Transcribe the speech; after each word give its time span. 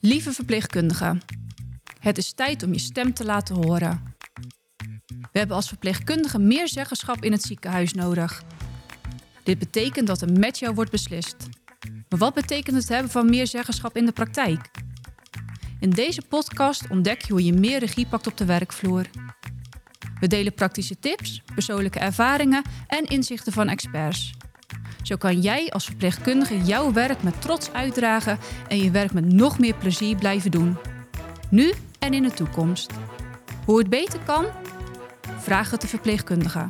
Lieve 0.00 0.32
verpleegkundigen, 0.32 1.20
het 1.98 2.18
is 2.18 2.32
tijd 2.32 2.62
om 2.62 2.72
je 2.72 2.78
stem 2.78 3.14
te 3.14 3.24
laten 3.24 3.54
horen. 3.54 4.14
We 5.06 5.38
hebben 5.38 5.56
als 5.56 5.68
verpleegkundigen 5.68 6.46
meer 6.46 6.68
zeggenschap 6.68 7.24
in 7.24 7.32
het 7.32 7.42
ziekenhuis 7.42 7.92
nodig. 7.92 8.42
Dit 9.42 9.58
betekent 9.58 10.06
dat 10.06 10.20
er 10.20 10.32
met 10.32 10.58
jou 10.58 10.74
wordt 10.74 10.90
beslist. 10.90 11.36
Maar 12.08 12.18
wat 12.18 12.34
betekent 12.34 12.76
het 12.76 12.88
hebben 12.88 13.10
van 13.10 13.30
meer 13.30 13.46
zeggenschap 13.46 13.96
in 13.96 14.06
de 14.06 14.12
praktijk? 14.12 14.70
In 15.80 15.90
deze 15.90 16.22
podcast 16.28 16.90
ontdek 16.90 17.22
je 17.22 17.32
hoe 17.32 17.44
je 17.44 17.52
meer 17.52 17.78
regie 17.78 18.06
pakt 18.06 18.26
op 18.26 18.36
de 18.36 18.44
werkvloer. 18.44 19.06
We 20.20 20.26
delen 20.26 20.54
praktische 20.54 20.98
tips, 20.98 21.42
persoonlijke 21.54 21.98
ervaringen 21.98 22.62
en 22.86 23.04
inzichten 23.04 23.52
van 23.52 23.68
experts. 23.68 24.32
Zo 25.08 25.16
kan 25.16 25.40
jij 25.40 25.70
als 25.70 25.84
verpleegkundige 25.84 26.58
jouw 26.62 26.92
werk 26.92 27.22
met 27.22 27.40
trots 27.40 27.72
uitdragen 27.72 28.38
en 28.68 28.78
je 28.78 28.90
werk 28.90 29.12
met 29.12 29.32
nog 29.32 29.58
meer 29.58 29.74
plezier 29.74 30.16
blijven 30.16 30.50
doen. 30.50 30.76
Nu 31.50 31.72
en 31.98 32.14
in 32.14 32.22
de 32.22 32.30
toekomst. 32.30 32.92
Hoe 33.64 33.78
het 33.78 33.88
beter 33.88 34.20
kan? 34.20 34.46
Vraag 35.38 35.70
het 35.70 35.80
de 35.80 35.86
verpleegkundige. 35.86 36.66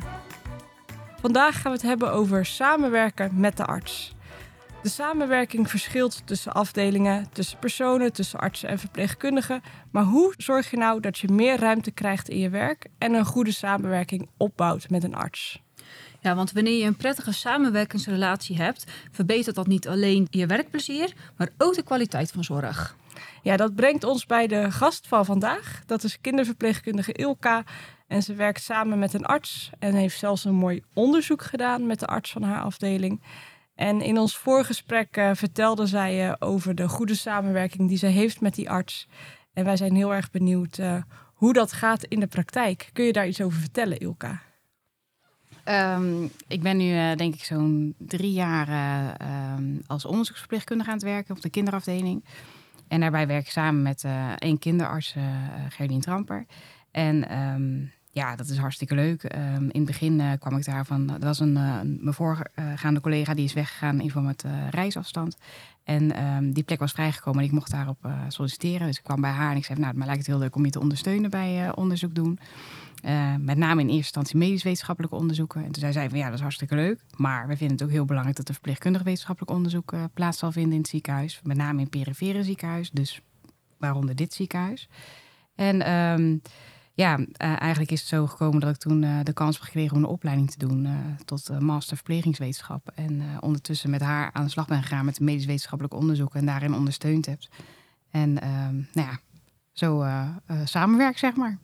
Vandaag 1.21 1.61
gaan 1.61 1.71
we 1.71 1.77
het 1.77 1.87
hebben 1.87 2.11
over 2.11 2.45
samenwerken 2.45 3.39
met 3.39 3.57
de 3.57 3.65
arts. 3.65 4.15
De 4.83 4.89
samenwerking 4.89 5.69
verschilt 5.69 6.27
tussen 6.27 6.51
afdelingen, 6.51 7.29
tussen 7.31 7.59
personen, 7.59 8.13
tussen 8.13 8.39
artsen 8.39 8.69
en 8.69 8.79
verpleegkundigen. 8.79 9.61
Maar 9.91 10.03
hoe 10.03 10.33
zorg 10.37 10.71
je 10.71 10.77
nou 10.77 10.99
dat 10.99 11.17
je 11.17 11.27
meer 11.31 11.59
ruimte 11.59 11.91
krijgt 11.91 12.29
in 12.29 12.39
je 12.39 12.49
werk 12.49 12.87
en 12.97 13.13
een 13.13 13.25
goede 13.25 13.51
samenwerking 13.51 14.29
opbouwt 14.37 14.89
met 14.89 15.03
een 15.03 15.15
arts? 15.15 15.61
Ja, 16.21 16.35
want 16.35 16.51
wanneer 16.51 16.77
je 16.77 16.85
een 16.85 16.95
prettige 16.95 17.31
samenwerkingsrelatie 17.31 18.55
hebt, 18.55 18.83
verbetert 19.11 19.55
dat 19.55 19.67
niet 19.67 19.87
alleen 19.87 20.27
je 20.29 20.45
werkplezier, 20.45 21.13
maar 21.37 21.49
ook 21.57 21.75
de 21.75 21.83
kwaliteit 21.83 22.31
van 22.31 22.43
zorg. 22.43 22.95
Ja, 23.43 23.57
dat 23.57 23.75
brengt 23.75 24.03
ons 24.03 24.25
bij 24.25 24.47
de 24.47 24.71
gast 24.71 25.07
van 25.07 25.25
vandaag. 25.25 25.81
Dat 25.85 26.03
is 26.03 26.21
kinderverpleegkundige 26.21 27.13
Ilka. 27.13 27.63
En 28.07 28.23
ze 28.23 28.33
werkt 28.33 28.61
samen 28.61 28.99
met 28.99 29.13
een 29.13 29.25
arts 29.25 29.69
en 29.79 29.93
heeft 29.93 30.19
zelfs 30.19 30.45
een 30.45 30.55
mooi 30.55 30.83
onderzoek 30.93 31.43
gedaan 31.43 31.87
met 31.87 31.99
de 31.99 32.05
arts 32.05 32.31
van 32.31 32.43
haar 32.43 32.61
afdeling. 32.61 33.21
En 33.75 34.01
in 34.01 34.17
ons 34.17 34.37
voorgesprek 34.37 35.17
uh, 35.17 35.31
vertelde 35.33 35.85
zij 35.85 36.27
uh, 36.27 36.33
over 36.39 36.75
de 36.75 36.87
goede 36.87 37.15
samenwerking 37.15 37.87
die 37.87 37.97
ze 37.97 38.05
heeft 38.05 38.41
met 38.41 38.55
die 38.55 38.69
arts. 38.69 39.07
En 39.53 39.65
wij 39.65 39.77
zijn 39.77 39.95
heel 39.95 40.13
erg 40.13 40.31
benieuwd 40.31 40.77
uh, 40.77 40.95
hoe 41.33 41.53
dat 41.53 41.71
gaat 41.71 42.03
in 42.03 42.19
de 42.19 42.27
praktijk. 42.27 42.89
Kun 42.93 43.05
je 43.05 43.13
daar 43.13 43.27
iets 43.27 43.41
over 43.41 43.59
vertellen, 43.59 43.97
Ilka? 43.97 44.41
Um, 45.69 46.29
ik 46.47 46.61
ben 46.61 46.77
nu 46.77 47.15
denk 47.15 47.33
ik 47.33 47.43
zo'n 47.43 47.95
drie 47.97 48.31
jaar 48.31 48.69
um, 49.57 49.81
als 49.87 50.05
onderzoeksverpleegkundige 50.05 50.89
aan 50.89 50.95
het 50.95 51.05
werken 51.05 51.35
op 51.35 51.41
de 51.41 51.49
kinderafdeling. 51.49 52.23
En 52.87 52.99
daarbij 52.99 53.27
werk 53.27 53.45
ik 53.45 53.51
samen 53.51 53.81
met 53.81 54.05
één 54.37 54.59
kinderarts, 54.59 55.15
Gerlien 55.69 56.01
Tramper. 56.01 56.45
En 56.91 57.37
um, 57.37 57.91
ja, 58.11 58.35
dat 58.35 58.47
is 58.47 58.57
hartstikke 58.57 58.95
leuk. 58.95 59.23
In 59.23 59.69
het 59.73 59.85
begin 59.85 60.19
uh, 60.19 60.31
kwam 60.39 60.57
ik 60.57 60.65
daarvan. 60.65 61.09
Er 61.09 61.19
was 61.19 61.39
een, 61.39 61.55
uh, 61.55 61.79
mijn 61.81 62.13
voorgaande 62.13 62.99
collega 63.01 63.33
die 63.33 63.45
is 63.45 63.53
weggegaan 63.53 64.01
in 64.01 64.11
van 64.11 64.25
met 64.25 64.43
uh, 64.43 64.51
reisafstand. 64.69 65.37
En 65.83 66.53
die 66.53 66.63
plek 66.63 66.79
was 66.79 66.91
vrijgekomen 66.91 67.39
en 67.39 67.45
ik 67.45 67.51
mocht 67.51 67.71
daarop 67.71 68.07
solliciteren. 68.27 68.87
Dus 68.87 68.97
ik 68.97 69.03
kwam 69.03 69.21
bij 69.21 69.31
haar 69.31 69.51
en 69.51 69.57
ik 69.57 69.65
zei: 69.65 69.79
Nou, 69.79 69.95
het 69.95 70.05
lijkt 70.05 70.17
het 70.17 70.27
heel 70.27 70.37
leuk 70.37 70.55
om 70.55 70.65
je 70.65 70.71
te 70.71 70.79
ondersteunen 70.79 71.29
bij 71.29 71.75
onderzoek 71.75 72.15
doen. 72.15 72.39
Met 73.39 73.57
name 73.57 73.81
in 73.81 73.87
eerste 73.87 73.95
instantie 73.95 74.37
medisch-wetenschappelijke 74.37 75.15
onderzoeken. 75.15 75.63
En 75.63 75.71
toen 75.71 75.81
zei 75.81 75.93
zij: 75.93 76.09
van, 76.09 76.17
Ja, 76.17 76.25
dat 76.25 76.33
is 76.33 76.41
hartstikke 76.41 76.75
leuk. 76.75 77.01
Maar 77.17 77.47
we 77.47 77.57
vinden 77.57 77.77
het 77.77 77.85
ook 77.85 77.91
heel 77.91 78.05
belangrijk 78.05 78.37
dat 78.37 78.47
er 78.47 78.53
verpleegkundig 78.53 79.03
wetenschappelijk 79.03 79.51
onderzoek 79.51 79.93
plaats 80.13 80.37
zal 80.37 80.51
vinden 80.51 80.73
in 80.73 80.79
het 80.79 80.87
ziekenhuis. 80.87 81.39
Met 81.43 81.57
name 81.57 81.81
in 81.81 81.89
perifere 81.89 82.43
ziekenhuis, 82.43 82.91
dus 82.91 83.21
waaronder 83.77 84.15
dit 84.15 84.33
ziekenhuis. 84.33 84.89
En. 85.55 85.91
Um, 85.93 86.41
ja, 86.93 87.17
uh, 87.17 87.25
eigenlijk 87.37 87.91
is 87.91 87.99
het 87.99 88.09
zo 88.09 88.27
gekomen 88.27 88.59
dat 88.59 88.69
ik 88.69 88.77
toen 88.77 89.01
de 89.23 89.33
kans 89.33 89.55
heb 89.55 89.65
gekregen 89.65 89.95
om 89.95 90.03
een 90.03 90.09
opleiding 90.09 90.51
te 90.51 90.57
doen 90.57 90.87
tot 91.25 91.59
master 91.59 91.95
verplegingswetenschap. 91.95 92.91
En 92.95 93.21
ondertussen 93.39 93.89
met 93.89 94.01
haar 94.01 94.29
aan 94.33 94.43
de 94.43 94.49
slag 94.49 94.67
ben 94.67 94.81
gegaan 94.81 95.05
met 95.05 95.19
medisch 95.19 95.45
wetenschappelijk 95.45 95.93
onderzoek 95.93 96.35
en 96.35 96.45
daarin 96.45 96.73
ondersteund 96.73 97.25
heb. 97.25 97.39
En 98.11 98.41
ehm, 98.41 98.75
nou 98.93 99.07
ja, 99.07 99.19
zo 99.71 100.05
samenwerk, 100.65 101.17
zeg 101.17 101.35
maar. 101.35 101.57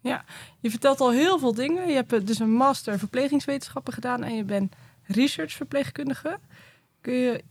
Ja, 0.00 0.24
je 0.60 0.70
vertelt 0.70 1.00
al 1.00 1.10
heel 1.10 1.38
veel 1.38 1.54
dingen. 1.54 1.88
Je 1.88 1.94
hebt 1.94 2.26
dus 2.26 2.38
een 2.38 2.52
master 2.52 2.98
verplegingswetenschappen 2.98 3.92
gedaan 3.92 4.22
en 4.22 4.34
je 4.34 4.44
bent 4.44 4.74
researchverpleegkundige. 5.02 6.38
Kun 7.00 7.14
je 7.14 7.44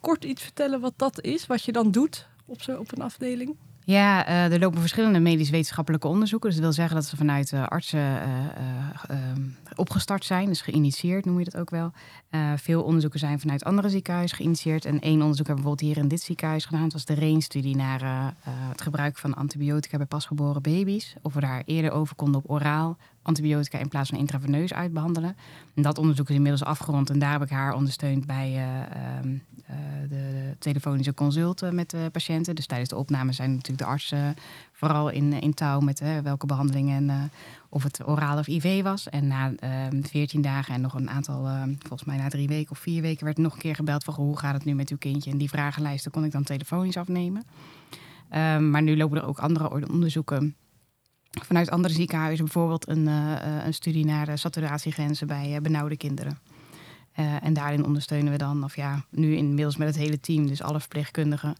kort 0.00 0.24
iets 0.24 0.42
vertellen 0.42 0.80
wat 0.80 0.92
dat 0.96 1.20
is, 1.20 1.46
wat 1.46 1.64
je 1.64 1.72
dan 1.72 1.90
doet 1.90 2.28
op, 2.44 2.62
zo, 2.62 2.78
op 2.78 2.92
een 2.92 3.02
afdeling? 3.02 3.56
Ja, 3.86 4.28
uh, 4.28 4.52
er 4.52 4.58
lopen 4.58 4.80
verschillende 4.80 5.20
medisch-wetenschappelijke 5.20 6.06
onderzoeken. 6.08 6.48
Dus 6.48 6.58
dat 6.58 6.68
wil 6.68 6.74
zeggen 6.74 6.96
dat 6.96 7.04
ze 7.04 7.16
vanuit 7.16 7.52
uh, 7.52 7.66
artsen 7.66 8.00
uh, 8.00 9.16
opgestart 9.74 10.24
zijn, 10.24 10.48
dus 10.48 10.60
geïnitieerd 10.60 11.24
noem 11.24 11.38
je 11.38 11.44
dat 11.44 11.56
ook 11.56 11.70
wel. 11.70 11.92
veel 12.56 12.82
onderzoeken 12.82 13.18
zijn 13.18 13.40
vanuit 13.40 13.64
andere 13.64 13.88
ziekenhuizen 13.88 14.36
geïnitieerd. 14.36 14.84
En 14.84 15.00
één 15.00 15.20
onderzoek 15.20 15.46
hebben 15.46 15.64
we 15.64 15.70
bijvoorbeeld 15.70 15.94
hier 15.94 16.02
in 16.02 16.08
dit 16.08 16.20
ziekenhuis 16.20 16.64
gedaan. 16.64 16.82
Dat 16.82 16.92
was 16.92 17.04
de 17.04 17.14
RAIN-studie 17.14 17.76
naar 17.76 18.34
het 18.68 18.80
gebruik 18.80 19.18
van 19.18 19.34
antibiotica 19.34 19.96
bij 19.96 20.06
pasgeboren 20.06 20.62
baby's. 20.62 21.14
Of 21.22 21.34
we 21.34 21.40
daar 21.40 21.62
eerder 21.66 21.90
over 21.90 22.14
konden 22.14 22.40
op 22.44 22.50
oraal 22.50 22.96
antibiotica 23.22 23.78
in 23.78 23.88
plaats 23.88 24.08
van 24.08 24.18
intraveneus 24.18 24.72
uitbehandelen. 24.72 25.36
En 25.74 25.82
dat 25.82 25.98
onderzoek 25.98 26.28
is 26.28 26.34
inmiddels 26.34 26.64
afgerond 26.64 27.10
en 27.10 27.18
daar 27.18 27.32
heb 27.32 27.42
ik 27.42 27.50
haar 27.50 27.74
ondersteund 27.74 28.26
bij 28.26 28.50
uh, 28.52 29.30
de, 29.66 30.06
de, 30.08 30.56
telefonische 30.58 31.14
consulten 31.14 31.74
met 31.74 31.90
de 31.90 32.08
patiënten. 32.12 32.54
Dus 32.54 32.66
tijdens 32.66 32.90
de 32.90 32.96
opname 32.96 33.32
zijn 33.32 33.50
natuurlijk 33.50 33.78
de 33.78 33.84
artsen 33.84 34.34
vooral 34.72 35.08
in, 35.08 35.32
in 35.32 35.54
touw 35.54 35.80
met 35.80 36.02
welke 36.22 36.46
behandelingen 36.46 37.10
en 37.10 37.30
of 37.68 37.82
het 37.82 38.06
oraal 38.06 38.38
of 38.38 38.46
IV 38.46 38.82
was. 38.82 39.08
En 39.08 39.26
na 39.26 39.52
14 40.02 40.40
dagen 40.40 40.74
en 40.74 40.80
nog 40.80 40.94
een 40.94 41.10
aantal, 41.10 41.48
volgens 41.78 42.04
mij 42.04 42.16
na 42.16 42.28
drie 42.28 42.48
weken 42.48 42.70
of 42.70 42.78
vier 42.78 43.02
weken, 43.02 43.24
werd 43.24 43.38
nog 43.38 43.52
een 43.52 43.58
keer 43.58 43.74
gebeld 43.74 44.04
van 44.04 44.14
hoe 44.14 44.38
gaat 44.38 44.54
het 44.54 44.64
nu 44.64 44.74
met 44.74 44.90
uw 44.90 44.96
kindje? 44.96 45.30
En 45.30 45.38
die 45.38 45.48
vragenlijsten 45.48 46.10
kon 46.10 46.24
ik 46.24 46.32
dan 46.32 46.42
telefonisch 46.42 46.96
afnemen. 46.96 47.44
Um, 48.34 48.70
maar 48.70 48.82
nu 48.82 48.96
lopen 48.96 49.18
er 49.18 49.26
ook 49.26 49.38
andere 49.38 49.88
onderzoeken 49.88 50.56
vanuit 51.44 51.70
andere 51.70 51.94
ziekenhuizen 51.94 52.44
bijvoorbeeld 52.44 52.88
een, 52.88 53.06
een 53.06 53.74
studie 53.74 54.04
naar 54.04 54.38
saturatiegrenzen 54.38 55.26
bij 55.26 55.58
benauwde 55.62 55.96
kinderen. 55.96 56.38
Uh, 57.18 57.44
en 57.44 57.52
daarin 57.52 57.84
ondersteunen 57.84 58.32
we 58.32 58.38
dan, 58.38 58.64
of 58.64 58.76
ja, 58.76 59.04
nu 59.10 59.36
inmiddels 59.36 59.76
met 59.76 59.88
het 59.88 59.96
hele 59.96 60.20
team, 60.20 60.46
dus 60.46 60.62
alle 60.62 60.80
verpleegkundigen, 60.80 61.56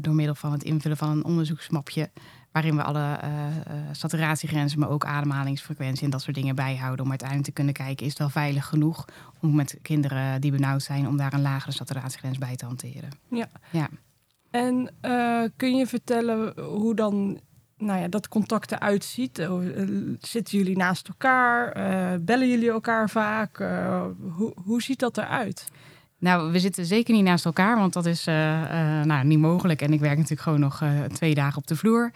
door 0.00 0.14
middel 0.14 0.34
van 0.34 0.52
het 0.52 0.62
invullen 0.62 0.96
van 0.96 1.10
een 1.10 1.24
onderzoeksmapje, 1.24 2.10
waarin 2.52 2.76
we 2.76 2.82
alle 2.82 3.18
saturatiegrenzen, 3.92 4.78
maar 4.78 4.88
ook 4.88 5.04
ademhalingsfrequentie 5.04 6.04
en 6.04 6.10
dat 6.10 6.22
soort 6.22 6.36
dingen 6.36 6.54
bijhouden, 6.54 7.04
om 7.04 7.10
uiteindelijk 7.10 7.48
te 7.48 7.54
kunnen 7.54 7.74
kijken, 7.74 8.04
is 8.04 8.10
het 8.10 8.18
wel 8.18 8.28
veilig 8.28 8.66
genoeg 8.66 9.04
om 9.40 9.54
met 9.54 9.78
kinderen 9.82 10.40
die 10.40 10.50
benauwd 10.50 10.82
zijn, 10.82 11.08
om 11.08 11.16
daar 11.16 11.32
een 11.32 11.42
lagere 11.42 11.72
saturatiegrens 11.72 12.38
bij 12.38 12.56
te 12.56 12.64
hanteren. 12.64 13.10
Ja. 13.28 13.48
ja. 13.70 13.88
En 14.50 14.94
kun 15.56 15.76
je 15.76 15.86
vertellen 15.86 16.60
hoe 16.60 16.94
dan 16.94 17.40
nou 17.80 18.00
ja, 18.00 18.08
dat 18.08 18.28
contact 18.28 18.72
eruit 18.72 19.04
ziet. 19.04 19.38
Uh, 19.38 19.58
zitten 20.20 20.58
jullie 20.58 20.76
naast 20.76 21.08
elkaar? 21.08 21.76
Uh, 21.76 22.18
bellen 22.20 22.48
jullie 22.48 22.70
elkaar 22.70 23.10
vaak? 23.10 23.56
Hoe, 24.36 24.52
hoe 24.64 24.82
ziet 24.82 24.98
dat 24.98 25.18
eruit? 25.18 25.68
Nou, 26.18 26.52
we 26.52 26.58
zitten 26.58 26.84
zeker 26.84 27.14
niet 27.14 27.24
naast 27.24 27.44
elkaar, 27.44 27.76
want 27.76 27.92
dat 27.92 28.06
is 28.06 28.24
nou, 28.24 29.24
niet 29.24 29.38
mogelijk. 29.38 29.82
En 29.82 29.92
ik 29.92 30.00
werk 30.00 30.16
natuurlijk 30.16 30.42
gewoon 30.42 30.60
nog 30.60 30.82
twee 31.12 31.34
dagen 31.34 31.58
op 31.58 31.66
de 31.66 31.76
vloer. 31.76 32.12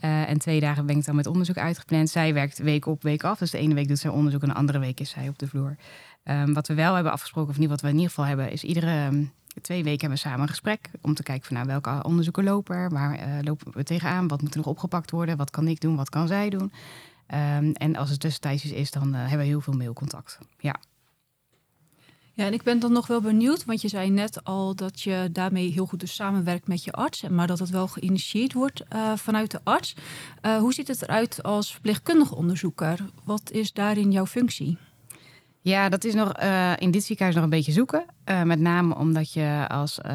en 0.00 0.38
twee 0.38 0.60
dagen 0.60 0.86
ben 0.86 0.96
ik 0.96 1.04
dan 1.04 1.16
met 1.16 1.26
onderzoek 1.26 1.58
uitgepland. 1.58 2.10
Zij 2.10 2.34
werkt 2.34 2.58
week 2.58 2.86
op, 2.86 3.02
week 3.02 3.24
af. 3.24 3.38
Dus 3.38 3.50
de 3.50 3.58
ene 3.58 3.74
week 3.74 3.88
doet 3.88 3.98
zij 3.98 4.10
onderzoek 4.10 4.42
en 4.42 4.48
de 4.48 4.54
andere 4.54 4.78
week 4.78 5.00
is 5.00 5.10
zij 5.10 5.28
op 5.28 5.38
de 5.38 5.48
vloer. 5.48 5.76
Um, 6.24 6.54
wat 6.54 6.66
we 6.68 6.74
wel 6.74 6.94
hebben 6.94 7.12
afgesproken, 7.12 7.50
of 7.50 7.58
niet 7.58 7.68
wat 7.68 7.80
we 7.80 7.88
in 7.88 7.94
ieder 7.94 8.08
geval 8.08 8.24
hebben, 8.24 8.50
is 8.50 8.64
iedere 8.64 9.10
twee 9.60 9.82
weken 9.82 10.00
hebben 10.00 10.18
we 10.18 10.28
samen 10.28 10.40
een 10.40 10.48
gesprek 10.48 10.90
om 11.00 11.14
te 11.14 11.22
kijken 11.22 11.46
van 11.46 11.56
nou, 11.56 11.68
welke 11.68 12.02
onderzoeken 12.02 12.44
lopen 12.44 12.76
er, 12.76 12.90
waar 12.90 13.18
uh, 13.18 13.38
lopen 13.42 13.72
we 13.72 13.82
tegenaan, 13.82 14.28
wat 14.28 14.42
moet 14.42 14.50
er 14.50 14.56
nog 14.56 14.66
opgepakt 14.66 15.10
worden, 15.10 15.36
wat 15.36 15.50
kan 15.50 15.68
ik 15.68 15.80
doen, 15.80 15.96
wat 15.96 16.10
kan 16.10 16.26
zij 16.26 16.50
doen. 16.50 16.72
Um, 17.34 17.72
en 17.72 17.96
als 17.96 18.10
het 18.10 18.20
tussentijds 18.20 18.64
is, 18.64 18.90
dan 18.90 19.08
uh, 19.08 19.20
hebben 19.20 19.38
we 19.38 19.44
heel 19.44 19.60
veel 19.60 19.72
mailcontact. 19.72 20.38
Ja. 20.58 20.76
Ja, 22.32 22.44
en 22.44 22.52
ik 22.52 22.62
ben 22.62 22.78
dan 22.78 22.92
nog 22.92 23.06
wel 23.06 23.20
benieuwd, 23.20 23.64
want 23.64 23.80
je 23.80 23.88
zei 23.88 24.10
net 24.10 24.44
al 24.44 24.74
dat 24.74 25.00
je 25.00 25.28
daarmee 25.32 25.70
heel 25.70 25.86
goed 25.86 26.00
dus 26.00 26.14
samenwerkt 26.14 26.68
met 26.68 26.84
je 26.84 26.92
arts, 26.92 27.22
maar 27.28 27.46
dat 27.46 27.58
het 27.58 27.70
wel 27.70 27.88
geïnitieerd 27.88 28.52
wordt 28.52 28.82
uh, 28.92 29.16
vanuit 29.16 29.50
de 29.50 29.60
arts. 29.64 29.94
hoe 30.58 30.72
ziet 30.72 30.88
het 30.88 31.02
eruit 31.02 31.42
als 31.42 31.72
verpleegkundige 31.72 32.34
onderzoeker? 32.34 32.98
Wat 33.24 33.50
is 33.50 33.72
daarin 33.72 34.10
jouw 34.10 34.26
functie? 34.26 34.78
Ja, 35.68 35.88
dat 35.88 36.04
is 36.04 36.14
nog 36.14 36.42
uh, 36.42 36.72
in 36.76 36.90
dit 36.90 37.04
ziekenhuis 37.04 37.36
nog 37.36 37.44
een 37.44 37.50
beetje 37.50 37.72
zoeken. 37.72 38.04
Uh, 38.24 38.42
met 38.42 38.60
name 38.60 38.94
omdat 38.94 39.32
je 39.32 39.64
als. 39.68 39.98
Uh, 40.06 40.12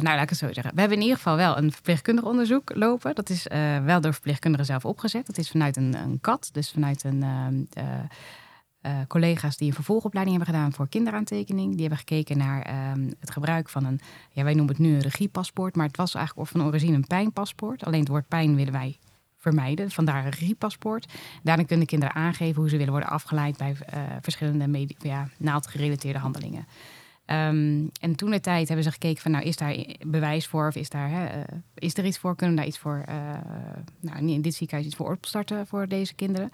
nou, 0.00 0.02
laat 0.02 0.22
ik 0.22 0.28
het 0.28 0.38
zo 0.38 0.52
zeggen. 0.52 0.74
We 0.74 0.80
hebben 0.80 0.96
in 0.96 1.02
ieder 1.02 1.16
geval 1.16 1.36
wel 1.36 1.58
een 1.58 1.72
verpleegkundig 1.72 2.24
onderzoek 2.24 2.74
lopen. 2.74 3.14
Dat 3.14 3.30
is 3.30 3.46
wel 3.84 4.00
door 4.00 4.12
verpleegkundigen 4.12 4.66
zelf 4.66 4.84
opgezet. 4.84 5.26
Dat 5.26 5.38
is 5.38 5.50
vanuit 5.50 5.76
een, 5.76 5.94
een 5.94 6.20
kat, 6.20 6.48
dus 6.52 6.70
vanuit 6.70 7.04
een 7.04 7.22
eh, 8.86 8.92
collega's 9.08 9.56
die 9.56 9.68
een 9.68 9.74
vervolgopleiding 9.74 10.36
hebben 10.36 10.54
gedaan 10.54 10.72
voor 10.72 10.88
kinderaantekening. 10.88 11.70
Die 11.70 11.80
hebben 11.80 11.98
gekeken 11.98 12.38
naar 12.38 12.62
ehm, 12.62 13.10
het 13.20 13.30
gebruik 13.30 13.68
van 13.68 13.84
een, 13.84 14.00
ja, 14.30 14.44
wij 14.44 14.54
noemen 14.54 14.74
het 14.74 14.82
nu 14.82 14.94
een 14.94 15.00
regiepaspoort, 15.00 15.76
maar 15.76 15.86
het 15.86 15.96
was 15.96 16.14
eigenlijk 16.14 16.48
van 16.48 16.62
origine 16.62 16.94
een 16.94 17.06
pijnpaspoort. 17.06 17.84
Alleen 17.84 18.00
het 18.00 18.08
woord 18.08 18.28
pijn 18.28 18.54
willen 18.54 18.72
wij 18.72 18.98
vermijden, 19.46 19.90
vandaar 19.90 20.24
een 20.24 20.30
regiepaspoort. 20.30 21.12
Daarin 21.42 21.66
kunnen 21.66 21.86
kinderen 21.86 22.14
aangeven 22.14 22.60
hoe 22.60 22.68
ze 22.68 22.76
willen 22.76 22.92
worden 22.92 23.10
afgeleid 23.10 23.56
bij 23.56 23.70
uh, 23.70 24.00
verschillende 24.20 24.86
ja, 24.98 25.28
naaldgerelateerde 25.38 26.18
handelingen. 26.18 26.66
Um, 27.26 27.90
en 28.00 28.16
toen 28.16 28.30
de 28.30 28.40
tijd 28.40 28.66
hebben 28.66 28.84
ze 28.84 28.92
gekeken 28.92 29.22
van, 29.22 29.30
nou, 29.30 29.44
is 29.44 29.56
daar 29.56 29.76
bewijs 30.06 30.46
voor 30.46 30.66
of 30.66 30.74
is, 30.74 30.88
daar, 30.88 31.10
hè, 31.10 31.38
uh, 31.38 31.44
is 31.74 31.96
er 31.96 32.04
iets 32.04 32.18
voor? 32.18 32.36
Kunnen 32.36 32.54
we 32.54 32.60
daar 32.60 32.70
iets 32.70 32.78
voor, 32.78 33.04
uh, 33.08 33.14
nou, 34.00 34.28
in 34.28 34.42
dit 34.42 34.54
ziekenhuis 34.54 34.88
iets 34.88 34.96
voor 34.96 35.10
opstarten 35.12 35.66
voor 35.66 35.88
deze 35.88 36.14
kinderen? 36.14 36.50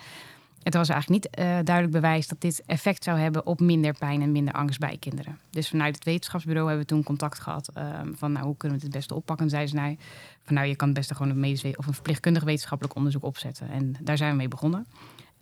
Het 0.62 0.74
was 0.74 0.88
eigenlijk 0.88 1.24
niet 1.24 1.38
uh, 1.38 1.44
duidelijk 1.44 1.90
bewijs 1.90 2.28
dat 2.28 2.40
dit 2.40 2.62
effect 2.66 3.04
zou 3.04 3.18
hebben 3.18 3.46
op 3.46 3.60
minder 3.60 3.94
pijn 3.98 4.22
en 4.22 4.32
minder 4.32 4.54
angst 4.54 4.78
bij 4.78 4.96
kinderen. 5.00 5.38
Dus 5.50 5.68
vanuit 5.68 5.94
het 5.94 6.04
wetenschapsbureau 6.04 6.68
hebben 6.68 6.86
we 6.86 6.92
toen 6.92 7.02
contact 7.02 7.40
gehad 7.40 7.70
um, 7.78 8.16
van, 8.16 8.32
nou, 8.32 8.46
hoe 8.46 8.56
kunnen 8.56 8.78
we 8.78 8.84
het 8.84 8.92
het 8.92 9.00
beste 9.00 9.14
oppakken? 9.14 9.44
En 9.44 9.50
zeiden 9.50 9.70
ze, 9.70 9.76
nou, 9.76 9.96
van, 10.42 10.54
nou, 10.54 10.66
je 10.66 10.76
kan 10.76 10.88
het 10.88 10.96
beste 10.96 11.14
gewoon 11.14 11.32
een 11.32 11.40
medisch 11.40 11.76
of 11.76 11.86
een 11.86 11.94
verpleegkundig 11.94 12.42
wetenschappelijk 12.42 12.96
onderzoek 12.96 13.24
opzetten. 13.24 13.70
En 13.70 13.94
daar 14.00 14.16
zijn 14.16 14.30
we 14.30 14.36
mee 14.36 14.48
begonnen. 14.48 14.86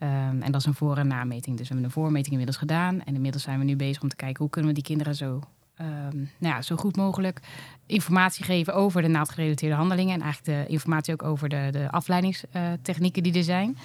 Um, 0.02 0.42
en 0.42 0.52
dat 0.52 0.60
is 0.60 0.66
een 0.66 0.74
voor- 0.74 0.98
en 0.98 1.06
nameting. 1.06 1.56
Dus 1.56 1.68
we 1.68 1.74
hebben 1.74 1.84
een 1.84 1.90
voormeting 1.90 2.30
inmiddels 2.30 2.56
gedaan. 2.56 3.02
En 3.02 3.14
inmiddels 3.14 3.42
zijn 3.42 3.58
we 3.58 3.64
nu 3.64 3.76
bezig 3.76 4.02
om 4.02 4.08
te 4.08 4.16
kijken 4.16 4.38
hoe 4.38 4.50
kunnen 4.50 4.70
we 4.70 4.76
die 4.76 4.86
kinderen 4.86 5.14
zo, 5.14 5.40
um, 5.80 6.30
nou 6.38 6.54
ja, 6.54 6.62
zo 6.62 6.76
goed 6.76 6.96
mogelijk 6.96 7.40
informatie 7.86 8.44
geven 8.44 8.74
over 8.74 9.02
de 9.02 9.08
naaldgerelateerde 9.08 9.74
handelingen. 9.74 10.14
En 10.14 10.20
eigenlijk 10.22 10.66
de 10.66 10.72
informatie 10.72 11.12
ook 11.12 11.22
over 11.22 11.48
de, 11.48 11.68
de 11.70 11.90
afleidingstechnieken 11.90 13.22
die 13.22 13.34
er 13.34 13.44
zijn. 13.44 13.76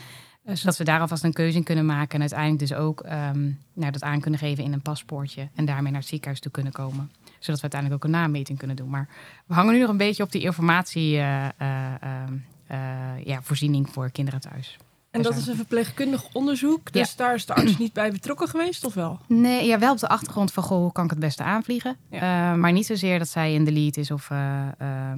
Zodat 0.54 0.78
we 0.78 0.84
daar 0.84 1.00
alvast 1.00 1.24
een 1.24 1.34
keuze 1.34 1.58
in 1.58 1.64
kunnen 1.64 1.86
maken. 1.86 2.14
En 2.14 2.20
uiteindelijk 2.20 2.60
dus 2.60 2.74
ook 2.74 3.06
um, 3.06 3.60
nou, 3.74 3.92
dat 3.92 4.04
aan 4.04 4.20
kunnen 4.20 4.40
geven 4.40 4.64
in 4.64 4.74
een 4.74 4.82
paspoortje. 4.82 5.50
En 5.56 5.66
daarmee 5.66 5.92
naar 5.92 6.00
het 6.00 6.10
ziekenhuis 6.10 6.40
toe 6.40 6.52
kunnen 6.52 6.74
komen. 6.74 7.12
Zodat 7.40 7.62
we 7.62 7.62
uiteindelijk 7.62 7.94
ook 7.94 8.04
een 8.04 8.20
nameting 8.20 8.58
kunnen 8.58 8.76
doen. 8.76 8.90
Maar 8.90 9.08
we 9.46 9.54
hangen 9.54 9.74
nu 9.74 9.80
nog 9.80 9.90
een 9.90 9.98
beetje 9.98 10.24
op 10.24 10.32
die 10.32 10.42
informatie 10.42 11.16
uh, 11.18 11.48
uh, 11.62 13.26
ja, 13.26 13.42
voorziening 13.42 13.90
voor 13.90 14.12
kinderen 14.12 14.40
thuis. 14.40 14.78
En 15.16 15.22
dat 15.22 15.36
is 15.36 15.48
een 15.48 15.56
verpleegkundig 15.56 16.34
onderzoek, 16.34 16.92
dus 16.92 17.10
ja. 17.10 17.16
daar 17.18 17.36
is 17.36 17.46
de 17.46 17.54
arts 17.54 17.78
niet 17.78 17.94
bij 17.94 18.12
betrokken 18.12 18.48
geweest, 18.48 18.86
of 18.86 18.94
wel? 18.94 19.20
Nee, 19.28 19.66
ja, 19.66 19.80
wel 19.80 19.92
op 19.92 20.00
de 20.00 20.08
achtergrond 20.08 20.54
van, 20.54 20.64
goh, 20.64 20.78
hoe 20.78 20.92
kan 20.92 21.04
ik 21.04 21.10
het 21.10 21.20
beste 21.20 21.44
aanvliegen? 21.44 21.98
Ja. 22.10 22.52
Uh, 22.52 22.60
maar 22.60 22.72
niet 22.72 22.86
zozeer 22.86 23.20
dat 23.20 23.28
zij 23.28 23.54
in 23.54 23.66
de 23.66 23.72
lead 23.72 23.98
is 23.98 24.12
of 24.12 24.30
uh, 24.30 24.68
uh, 24.82 25.12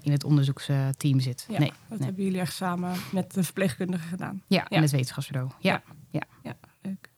in 0.00 0.12
het 0.12 0.24
onderzoeksteam 0.24 1.20
zit. 1.20 1.46
Ja, 1.48 1.58
nee, 1.58 1.72
dat 1.88 1.98
nee. 1.98 2.06
hebben 2.06 2.24
jullie 2.24 2.40
echt 2.40 2.54
samen 2.54 2.92
met 3.12 3.34
de 3.34 3.44
verpleegkundige 3.44 4.08
gedaan? 4.08 4.42
Ja, 4.46 4.68
in 4.68 4.82
het 4.82 4.90
wetenschapsbureau. 4.90 5.50
Ja, 5.58 5.82
ja. 6.10 6.22
ja. 6.42 6.56
leuk. 6.82 7.10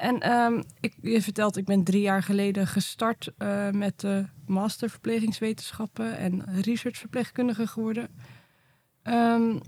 En 0.00 0.32
um, 0.32 0.62
ik, 0.80 0.94
je 1.02 1.22
vertelt, 1.22 1.56
ik 1.56 1.64
ben 1.64 1.84
drie 1.84 2.02
jaar 2.02 2.22
geleden 2.22 2.66
gestart 2.66 3.32
met 3.70 4.00
de 4.00 4.26
master 4.46 4.90
verplegingswetenschappen 4.90 6.18
en 6.18 6.44
research 6.62 6.96
verpleegkundige 6.96 7.66
geworden. 7.66 8.08
Um, 9.02 9.60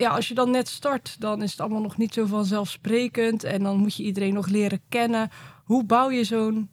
ja, 0.00 0.10
als 0.10 0.28
je 0.28 0.34
dan 0.34 0.50
net 0.50 0.68
start, 0.68 1.20
dan 1.20 1.42
is 1.42 1.50
het 1.50 1.60
allemaal 1.60 1.80
nog 1.80 1.96
niet 1.96 2.14
zo 2.14 2.26
vanzelfsprekend. 2.26 3.44
En 3.44 3.62
dan 3.62 3.76
moet 3.76 3.94
je 3.94 4.02
iedereen 4.02 4.34
nog 4.34 4.46
leren 4.46 4.80
kennen. 4.88 5.30
Hoe 5.64 5.84
bouw 5.84 6.10
je 6.10 6.24
zo'n 6.24 6.70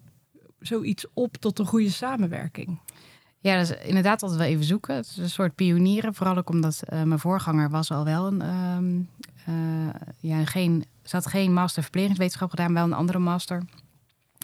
zoiets 0.59 1.05
op 1.13 1.37
tot 1.37 1.59
een 1.59 1.65
goede 1.65 1.89
samenwerking? 1.89 2.79
Ja, 3.39 3.57
dat 3.57 3.69
is 3.69 3.85
inderdaad 3.85 4.21
altijd 4.21 4.39
wel 4.39 4.49
even 4.49 4.63
zoeken. 4.63 4.95
Het 4.95 5.05
is 5.05 5.17
een 5.17 5.29
soort 5.29 5.55
pionieren. 5.55 6.13
Vooral 6.13 6.37
ook 6.37 6.49
omdat 6.49 6.81
uh, 6.93 7.03
mijn 7.03 7.19
voorganger 7.19 7.69
was 7.69 7.91
al 7.91 8.03
wel 8.03 8.27
een... 8.27 8.41
Um, 8.75 9.09
uh, 9.49 9.89
ja, 10.19 10.45
geen, 10.45 10.85
ze 11.03 11.15
had 11.15 11.27
geen 11.27 11.53
master 11.53 11.83
verplegingswetenschap 11.83 12.49
gedaan, 12.49 12.73
wel 12.73 12.83
een 12.83 12.93
andere 12.93 13.19
master. 13.19 13.63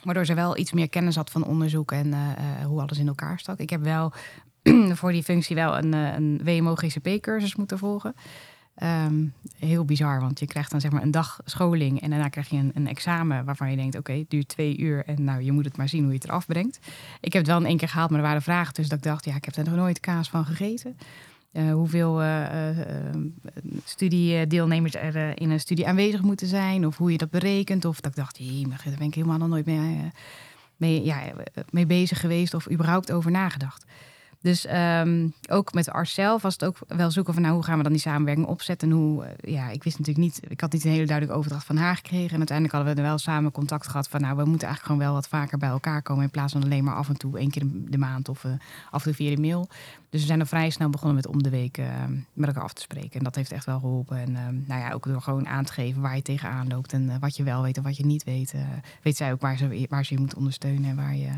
Waardoor 0.03 0.25
ze 0.25 0.33
wel 0.33 0.57
iets 0.57 0.71
meer 0.71 0.89
kennis 0.89 1.15
had 1.15 1.29
van 1.29 1.45
onderzoek 1.45 1.91
en 1.91 2.07
uh, 2.07 2.65
hoe 2.65 2.81
alles 2.81 2.97
in 2.97 3.07
elkaar 3.07 3.39
stak. 3.39 3.59
Ik 3.59 3.69
heb 3.69 3.83
wel 3.83 4.13
voor 4.99 5.11
die 5.11 5.23
functie 5.23 5.55
wel 5.55 5.77
een, 5.77 5.93
een 5.93 6.41
WMO-GCP-cursus 6.43 7.55
moeten 7.55 7.77
volgen. 7.77 8.15
Um, 8.81 9.33
heel 9.59 9.85
bizar, 9.85 10.19
want 10.19 10.39
je 10.39 10.47
krijgt 10.47 10.71
dan 10.71 10.81
zeg 10.81 10.91
maar 10.91 11.01
een 11.01 11.11
dag 11.11 11.39
scholing 11.45 12.01
en 12.01 12.09
daarna 12.09 12.29
krijg 12.29 12.49
je 12.49 12.57
een, 12.57 12.71
een 12.73 12.87
examen 12.87 13.45
waarvan 13.45 13.69
je 13.69 13.75
denkt: 13.75 13.97
oké, 13.97 14.13
het 14.13 14.29
duurt 14.29 14.47
twee 14.47 14.77
uur 14.77 15.05
en 15.05 15.23
nou, 15.23 15.41
je 15.41 15.51
moet 15.51 15.65
het 15.65 15.77
maar 15.77 15.89
zien 15.89 16.03
hoe 16.03 16.11
je 16.11 16.17
het 16.17 16.27
eraf 16.27 16.45
brengt. 16.45 16.79
Ik 17.21 17.33
heb 17.33 17.41
het 17.41 17.51
wel 17.51 17.59
in 17.59 17.65
één 17.65 17.77
keer 17.77 17.87
gehaald, 17.87 18.09
maar 18.09 18.19
er 18.19 18.25
waren 18.25 18.41
vragen 18.41 18.73
dus 18.73 18.89
dat 18.89 18.97
ik 18.97 19.03
dacht: 19.03 19.25
ja, 19.25 19.35
ik 19.35 19.45
heb 19.45 19.55
er 19.55 19.63
nog 19.63 19.75
nooit 19.75 19.99
kaas 19.99 20.29
van 20.29 20.45
gegeten. 20.45 20.97
Uh, 21.51 21.73
hoeveel 21.73 22.21
uh, 22.21 22.77
uh, 22.77 22.85
studiedeelnemers 23.83 24.95
er 24.95 25.39
in 25.39 25.49
een 25.49 25.59
studie 25.59 25.87
aanwezig 25.87 26.21
moeten 26.21 26.47
zijn, 26.47 26.87
of 26.87 26.97
hoe 26.97 27.11
je 27.11 27.17
dat 27.17 27.29
berekent. 27.29 27.85
Of 27.85 28.01
dat 28.01 28.11
ik 28.11 28.17
dacht: 28.17 28.39
daar 28.69 28.97
ben 28.97 29.07
ik 29.07 29.15
helemaal 29.15 29.37
nog 29.37 29.49
nooit 29.49 29.65
mee, 30.77 31.03
ja, 31.03 31.21
mee 31.69 31.85
bezig 31.85 32.19
geweest 32.19 32.53
of 32.53 32.71
überhaupt 32.71 33.11
over 33.11 33.31
nagedacht. 33.31 33.85
Dus 34.43 34.65
um, 34.73 35.33
ook 35.49 35.73
met 35.73 35.89
arts 35.89 36.13
zelf 36.13 36.41
was 36.41 36.53
het 36.53 36.65
ook 36.65 36.77
wel 36.87 37.11
zoeken 37.11 37.33
van 37.33 37.41
nou, 37.43 37.53
hoe 37.53 37.63
gaan 37.63 37.77
we 37.77 37.83
dan 37.83 37.91
die 37.91 38.01
samenwerking 38.01 38.47
opzetten. 38.47 38.89
En 38.89 38.95
hoe, 38.95 39.25
ja, 39.41 39.69
ik 39.69 39.83
wist 39.83 39.97
natuurlijk 39.99 40.25
niet, 40.25 40.39
ik 40.47 40.61
had 40.61 40.71
niet 40.71 40.83
een 40.83 40.91
hele 40.91 41.05
duidelijke 41.05 41.39
overdracht 41.39 41.65
van 41.65 41.77
haar 41.77 41.95
gekregen. 41.95 42.31
En 42.31 42.37
uiteindelijk 42.37 42.75
hadden 42.75 42.95
we 42.95 43.01
er 43.01 43.07
wel 43.07 43.17
samen 43.17 43.51
contact 43.51 43.87
gehad 43.87 44.07
van 44.07 44.21
nou, 44.21 44.35
we 44.35 44.45
moeten 44.45 44.67
eigenlijk 44.67 44.85
gewoon 44.85 45.11
wel 45.11 45.13
wat 45.13 45.27
vaker 45.27 45.57
bij 45.57 45.69
elkaar 45.69 46.01
komen. 46.01 46.23
In 46.23 46.29
plaats 46.29 46.53
van 46.53 46.63
alleen 46.63 46.83
maar 46.83 46.95
af 46.95 47.09
en 47.09 47.17
toe, 47.17 47.37
één 47.37 47.49
keer 47.49 47.63
de 47.65 47.97
maand 47.97 48.29
of 48.29 48.43
uh, 48.43 48.51
af 48.91 48.99
en 48.99 49.03
toe 49.03 49.13
via 49.13 49.35
de 49.35 49.41
mail. 49.41 49.67
Dus 50.09 50.21
we 50.21 50.27
zijn 50.27 50.39
er 50.39 50.47
vrij 50.47 50.69
snel 50.69 50.89
begonnen 50.89 51.15
met 51.15 51.27
om 51.27 51.43
de 51.43 51.49
week 51.49 51.77
uh, 51.77 51.85
met 52.33 52.47
elkaar 52.47 52.63
af 52.63 52.73
te 52.73 52.81
spreken. 52.81 53.17
En 53.17 53.23
dat 53.23 53.35
heeft 53.35 53.51
echt 53.51 53.65
wel 53.65 53.79
geholpen. 53.79 54.17
En 54.17 54.29
uh, 54.29 54.67
nou 54.67 54.81
ja, 54.81 54.91
ook 54.91 55.03
door 55.03 55.21
gewoon 55.21 55.47
aan 55.47 55.65
te 55.65 55.73
geven 55.73 56.01
waar 56.01 56.15
je 56.15 56.21
tegenaan 56.21 56.67
loopt. 56.67 56.93
En 56.93 57.19
wat 57.19 57.35
je 57.35 57.43
wel 57.43 57.61
weet 57.61 57.77
en 57.77 57.83
wat 57.83 57.97
je 57.97 58.05
niet 58.05 58.23
weet. 58.23 58.53
weet 59.01 59.17
zij 59.17 59.31
ook 59.31 59.41
waar 59.41 59.57
ze, 59.57 59.85
waar 59.89 60.05
ze 60.05 60.13
je 60.13 60.19
moet 60.19 60.35
ondersteunen 60.35 60.89
en 60.89 60.95
waar 60.95 61.15
je 61.15 61.31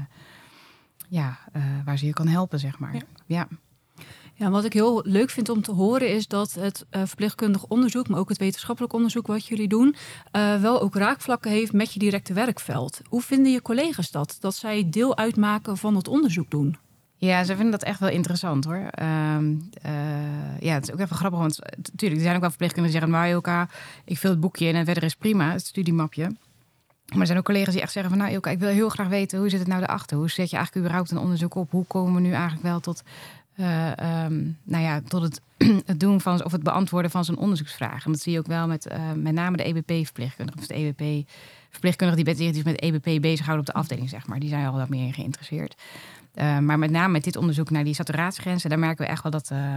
ja, 1.10 1.38
uh, 1.56 1.64
waar 1.86 1.98
ze 1.98 2.06
je 2.06 2.14
kan 2.14 2.28
helpen, 2.28 2.60
zeg 2.60 2.80
maar. 2.80 2.94
Ja. 2.94 3.02
ja. 3.26 3.48
Ja, 4.38 4.50
wat 4.50 4.66
ik 4.66 4.74
heel 4.74 5.02
leuk 5.06 5.30
vind 5.30 5.50
om 5.50 5.62
te 5.62 5.72
horen 5.72 6.10
is 6.10 6.28
dat 6.28 6.54
het 6.54 6.86
uh, 6.92 7.02
verpleegkundig 7.06 7.66
onderzoek, 7.66 8.08
maar 8.08 8.20
ook 8.20 8.30
het 8.30 8.38
wetenschappelijk 8.38 8.94
onderzoek 8.94 9.28
wat 9.28 9.46
jullie 9.46 9.68
doen, 9.68 9.96
uh, 10.32 10.62
wel 10.62 10.82
ook 10.82 10.96
raakvlakken 10.96 11.52
heeft 11.52 11.74
met 11.74 11.94
je 11.94 12.00
directe 12.00 12.34
werkveld. 12.34 13.02
Hoe 13.10 13.22
vinden 13.22 13.52
je 13.52 13.62
collega's 13.62 14.12
dat? 14.12 14.38
Dat 14.40 14.56
zij 14.56 14.90
deel 14.90 15.18
uitmaken 15.18 15.78
van 15.78 15.96
het 15.96 16.08
onderzoek 16.08 16.50
doen? 16.50 16.78
Ja, 17.18 17.44
ze 17.44 17.54
vinden 17.54 17.72
dat 17.72 17.84
echt 17.84 18.00
wel 18.00 18.10
interessant 18.10 18.66
hoor. 18.66 18.90
Um, 19.02 19.70
uh, 19.86 20.60
ja, 20.60 20.74
het 20.74 20.88
is 20.88 20.94
ook 20.94 21.00
even 21.00 21.16
grappig, 21.16 21.40
want 21.40 21.60
natuurlijk, 21.78 22.16
er 22.16 22.22
zijn 22.22 22.36
ook 22.36 22.42
wel 22.42 22.50
verpleegkundigen 22.50 23.02
die 23.02 23.10
zeggen, 23.10 23.42
maar 23.44 23.68
ik 24.06 24.18
vul 24.18 24.30
het 24.30 24.40
boekje 24.40 24.66
in 24.68 24.76
en 24.76 24.86
verder 24.86 25.04
is 25.04 25.16
prima, 25.16 25.52
het 25.52 25.66
studiemapje. 25.66 26.32
Maar 27.06 27.20
er 27.20 27.26
zijn 27.26 27.38
ook 27.38 27.46
collega's 27.46 27.74
die 27.74 27.82
echt 27.82 27.92
zeggen 27.92 28.12
van 28.12 28.22
nou 28.22 28.34
Ilka, 28.34 28.50
ik 28.50 28.60
wil 28.60 28.70
heel 28.70 28.90
graag 28.90 29.08
weten 29.08 29.40
hoe 29.40 29.50
zit 29.50 29.60
het 29.60 29.68
nou 29.68 29.84
erachter? 29.84 30.18
Hoe 30.18 30.30
zet 30.30 30.50
je 30.50 30.56
eigenlijk 30.56 30.86
überhaupt 30.86 31.12
een 31.12 31.18
onderzoek 31.18 31.56
op? 31.56 31.72
Hoe 31.72 31.86
komen 31.86 32.14
we 32.14 32.22
nu 32.22 32.32
eigenlijk 32.32 32.64
wel 32.64 32.80
tot, 32.80 33.04
uh, 33.56 33.92
um, 34.26 34.58
nou 34.64 34.84
ja, 34.84 35.02
tot 35.08 35.22
het, 35.22 35.42
het 35.86 36.00
doen 36.00 36.22
van 36.22 36.44
of 36.44 36.52
het 36.52 36.64
beantwoorden 36.64 37.12
van 37.12 37.26
zo'n 37.26 37.38
onderzoeksvraag? 37.38 38.06
En 38.06 38.12
dat 38.12 38.22
zie 38.22 38.32
je 38.34 38.40
ook 38.40 38.48
wel 38.48 38.68
met 38.68 38.88
uh, 38.92 39.12
met 39.16 39.34
name 39.34 39.58
de 39.58 39.64
EBP-verpleegkundigen 39.64 40.62
of 40.62 40.68
de 40.68 40.74
EBP 40.74 41.30
verpleegkundigen 41.70 42.36
die 42.36 42.54
zich 42.54 42.64
met 42.64 42.82
EBP 42.82 43.22
bezighouden 43.22 43.68
op 43.68 43.74
de 43.74 43.80
afdeling, 43.80 44.10
zeg 44.10 44.28
maar. 44.28 44.40
Die 44.40 44.50
zijn 44.50 44.68
al 44.68 44.78
wat 44.78 44.90
meer 44.90 45.14
geïnteresseerd. 45.14 45.76
Uh, 46.36 46.60
maar 46.60 46.80
met 46.80 46.92
name 46.92 47.12
met 47.12 47.24
dit 47.24 47.36
onderzoek 47.36 47.70
naar 47.70 47.84
die 47.84 47.94
saturatiegrenzen, 47.94 48.70
daar 48.70 48.80
merken 48.80 49.06
we 49.06 49.12
echt 49.12 49.24
wel 49.24 49.32
dat 49.32 49.50
uh, 49.52 49.76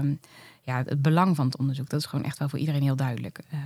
ja, 0.62 0.82
het 0.84 1.02
belang 1.02 1.36
van 1.36 1.46
het 1.46 1.58
onderzoek, 1.58 1.88
dat 1.88 2.00
is 2.00 2.06
gewoon 2.06 2.24
echt 2.24 2.38
wel 2.38 2.48
voor 2.48 2.58
iedereen 2.58 2.82
heel 2.82 2.96
duidelijk. 2.96 3.40
Uh, 3.52 3.58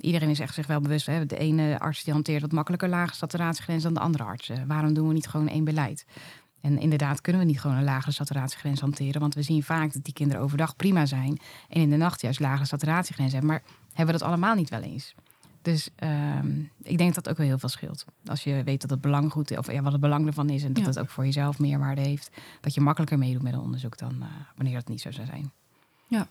iedereen 0.00 0.28
is 0.28 0.40
echt 0.40 0.54
zich 0.54 0.66
wel 0.66 0.80
bewust. 0.80 1.06
Hè? 1.06 1.26
De 1.26 1.38
ene 1.38 1.78
arts 1.78 2.04
die 2.04 2.12
hanteert 2.12 2.40
wat 2.40 2.52
makkelijker 2.52 2.88
lage 2.88 3.14
saturatiegrens 3.14 3.82
dan 3.82 3.94
de 3.94 4.00
andere 4.00 4.24
arts. 4.24 4.50
waarom 4.66 4.94
doen 4.94 5.08
we 5.08 5.14
niet 5.14 5.28
gewoon 5.28 5.48
één 5.48 5.64
beleid? 5.64 6.04
En 6.60 6.78
inderdaad 6.78 7.20
kunnen 7.20 7.42
we 7.42 7.48
niet 7.48 7.60
gewoon 7.60 7.76
een 7.76 7.84
lage 7.84 8.12
saturatiegrens 8.12 8.80
hanteren. 8.80 9.20
Want 9.20 9.34
we 9.34 9.42
zien 9.42 9.62
vaak 9.62 9.92
dat 9.92 10.04
die 10.04 10.14
kinderen 10.14 10.42
overdag 10.42 10.76
prima 10.76 11.06
zijn. 11.06 11.38
En 11.68 11.80
in 11.80 11.90
de 11.90 11.96
nacht 11.96 12.20
juist 12.20 12.40
lage 12.40 12.64
saturatiegrens 12.64 13.32
hebben. 13.32 13.50
Maar 13.50 13.62
hebben 13.86 14.14
we 14.14 14.20
dat 14.20 14.28
allemaal 14.28 14.54
niet 14.54 14.70
wel 14.70 14.82
eens? 14.82 15.14
Dus 15.62 15.90
um, 16.02 16.70
ik 16.82 16.98
denk 16.98 17.14
dat 17.14 17.24
dat 17.24 17.32
ook 17.32 17.38
wel 17.38 17.46
heel 17.46 17.58
veel 17.58 17.68
scheelt. 17.68 18.04
Als 18.26 18.44
je 18.44 18.62
weet 18.64 18.80
dat 18.80 18.90
het 18.90 19.00
belang 19.00 19.32
goed 19.32 19.50
is, 19.50 19.58
of 19.58 19.72
ja, 19.72 19.82
wat 19.82 19.92
het 19.92 20.00
belang 20.00 20.26
ervan 20.26 20.50
is 20.50 20.62
en 20.62 20.72
dat 20.72 20.82
ja. 20.82 20.88
het 20.88 20.98
ook 20.98 21.10
voor 21.10 21.24
jezelf 21.24 21.58
meerwaarde 21.58 22.00
heeft, 22.00 22.30
dat 22.60 22.74
je 22.74 22.80
makkelijker 22.80 23.18
meedoet 23.18 23.42
met 23.42 23.52
een 23.52 23.60
onderzoek 23.60 23.98
dan 23.98 24.14
uh, 24.18 24.26
wanneer 24.56 24.74
dat 24.74 24.88
niet 24.88 25.00
zo 25.00 25.10
zou 25.10 25.26
zijn. 25.26 25.52
Ja. 26.08 26.28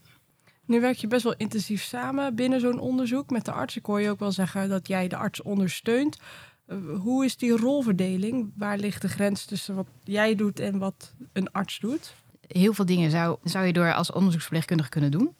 Nu 0.66 0.82
werk 0.82 0.98
je 0.98 1.08
best 1.08 1.24
wel 1.24 1.36
intensief 1.38 1.84
samen 1.84 2.36
binnen 2.36 2.60
zo'n 2.60 2.80
onderzoek 2.80 3.30
met 3.30 3.46
de 3.46 3.52
arts. 3.52 3.78
Ik 3.78 3.86
hoor 3.86 4.02
je 4.02 4.10
ook 4.10 4.20
wel 4.20 4.32
zeggen 4.32 4.70
dat 4.70 4.88
jij 4.88 5.08
de 5.08 5.16
arts 5.16 5.42
ondersteunt. 5.42 6.20
Uh, 6.68 7.00
hoe 7.00 7.26
is 7.26 7.38
die 7.38 7.58
rolverdeling? 7.58 8.52
Waar 8.56 8.78
ligt 8.78 9.02
de 9.02 9.10
grens 9.10 9.46
tussen 9.46 9.76
wat 9.76 9.88
jij 10.04 10.36
doet 10.36 10.60
en 10.60 10.78
wat 10.78 11.14
een 11.34 11.52
arts 11.52 11.80
doet? 11.80 12.16
Heel 12.48 12.74
veel 12.74 12.86
dingen 12.86 13.12
zou, 13.12 13.38
zou 13.44 13.66
je 13.66 13.74
door 13.74 13.94
als 13.94 14.12
onderzoeksverpleegkundige 14.12 14.90
kunnen 14.90 15.12
doen. 15.12 15.36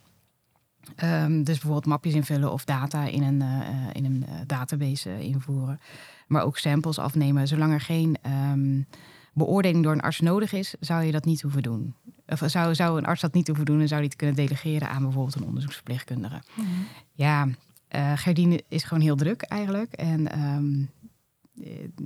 Um, 1.04 1.44
dus 1.44 1.58
bijvoorbeeld 1.58 1.86
mapjes 1.86 2.14
invullen 2.14 2.52
of 2.52 2.66
data 2.66 3.06
in 3.06 3.24
een, 3.24 3.42
uh, 3.42 3.88
in 3.94 4.06
een 4.06 4.26
uh, 4.30 4.36
database 4.46 5.10
uh, 5.10 5.20
invoeren. 5.20 5.80
Maar 6.28 6.44
ook 6.44 6.58
samples 6.58 7.00
afnemen. 7.00 7.48
Zolang 7.48 7.74
er 7.74 7.82
geen 7.82 8.18
um, 8.52 8.88
beoordeling 9.34 9.84
door 9.84 9.94
een 9.94 10.02
arts 10.02 10.20
nodig 10.20 10.54
is, 10.54 10.76
zou 10.80 11.04
je 11.04 11.12
dat 11.12 11.26
niet 11.26 11.42
hoeven 11.42 11.62
doen. 11.62 11.94
Of 12.28 12.42
zou, 12.46 12.76
zou 12.76 12.98
een 12.98 13.06
arts 13.06 13.22
dat 13.22 13.34
niet 13.34 13.48
hoeven 13.48 13.66
doen 13.66 13.82
en 13.82 13.88
zou 13.88 14.00
die 14.00 14.10
het 14.10 14.18
kunnen 14.18 14.36
delegeren 14.36 14.90
aan 14.90 15.04
bijvoorbeeld 15.04 15.36
een 15.36 15.46
onderzoeksverpleegkundige. 15.46 16.42
Mm 16.56 16.66
-hmm. 16.66 16.86
Ja, 17.12 17.48
Uh, 17.96 18.12
Gerdine 18.16 18.64
is 18.68 18.84
gewoon 18.84 19.04
heel 19.04 19.16
druk 19.16 19.42
eigenlijk. 19.42 19.94
En 19.94 20.32
ehm, 20.32 20.84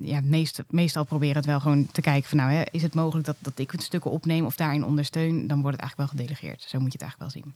ja, 0.01 0.21
meest, 0.23 0.63
meestal 0.69 1.03
proberen 1.03 1.35
het 1.35 1.45
wel 1.45 1.59
gewoon 1.59 1.87
te 1.91 2.01
kijken 2.01 2.29
van 2.29 2.37
nou, 2.37 2.51
hè, 2.51 2.61
is 2.71 2.81
het 2.81 2.93
mogelijk 2.93 3.25
dat, 3.25 3.35
dat 3.39 3.59
ik 3.59 3.71
het 3.71 3.83
stukken 3.83 4.11
opneem 4.11 4.45
of 4.45 4.55
daarin 4.55 4.85
ondersteun, 4.85 5.47
dan 5.47 5.61
wordt 5.61 5.77
het 5.77 5.85
eigenlijk 5.85 5.97
wel 5.97 6.07
gedelegeerd. 6.07 6.61
Zo 6.61 6.79
moet 6.79 6.93
je 6.93 6.97
het 6.99 7.01
eigenlijk 7.01 7.33
wel 7.33 7.43
zien. 7.43 7.55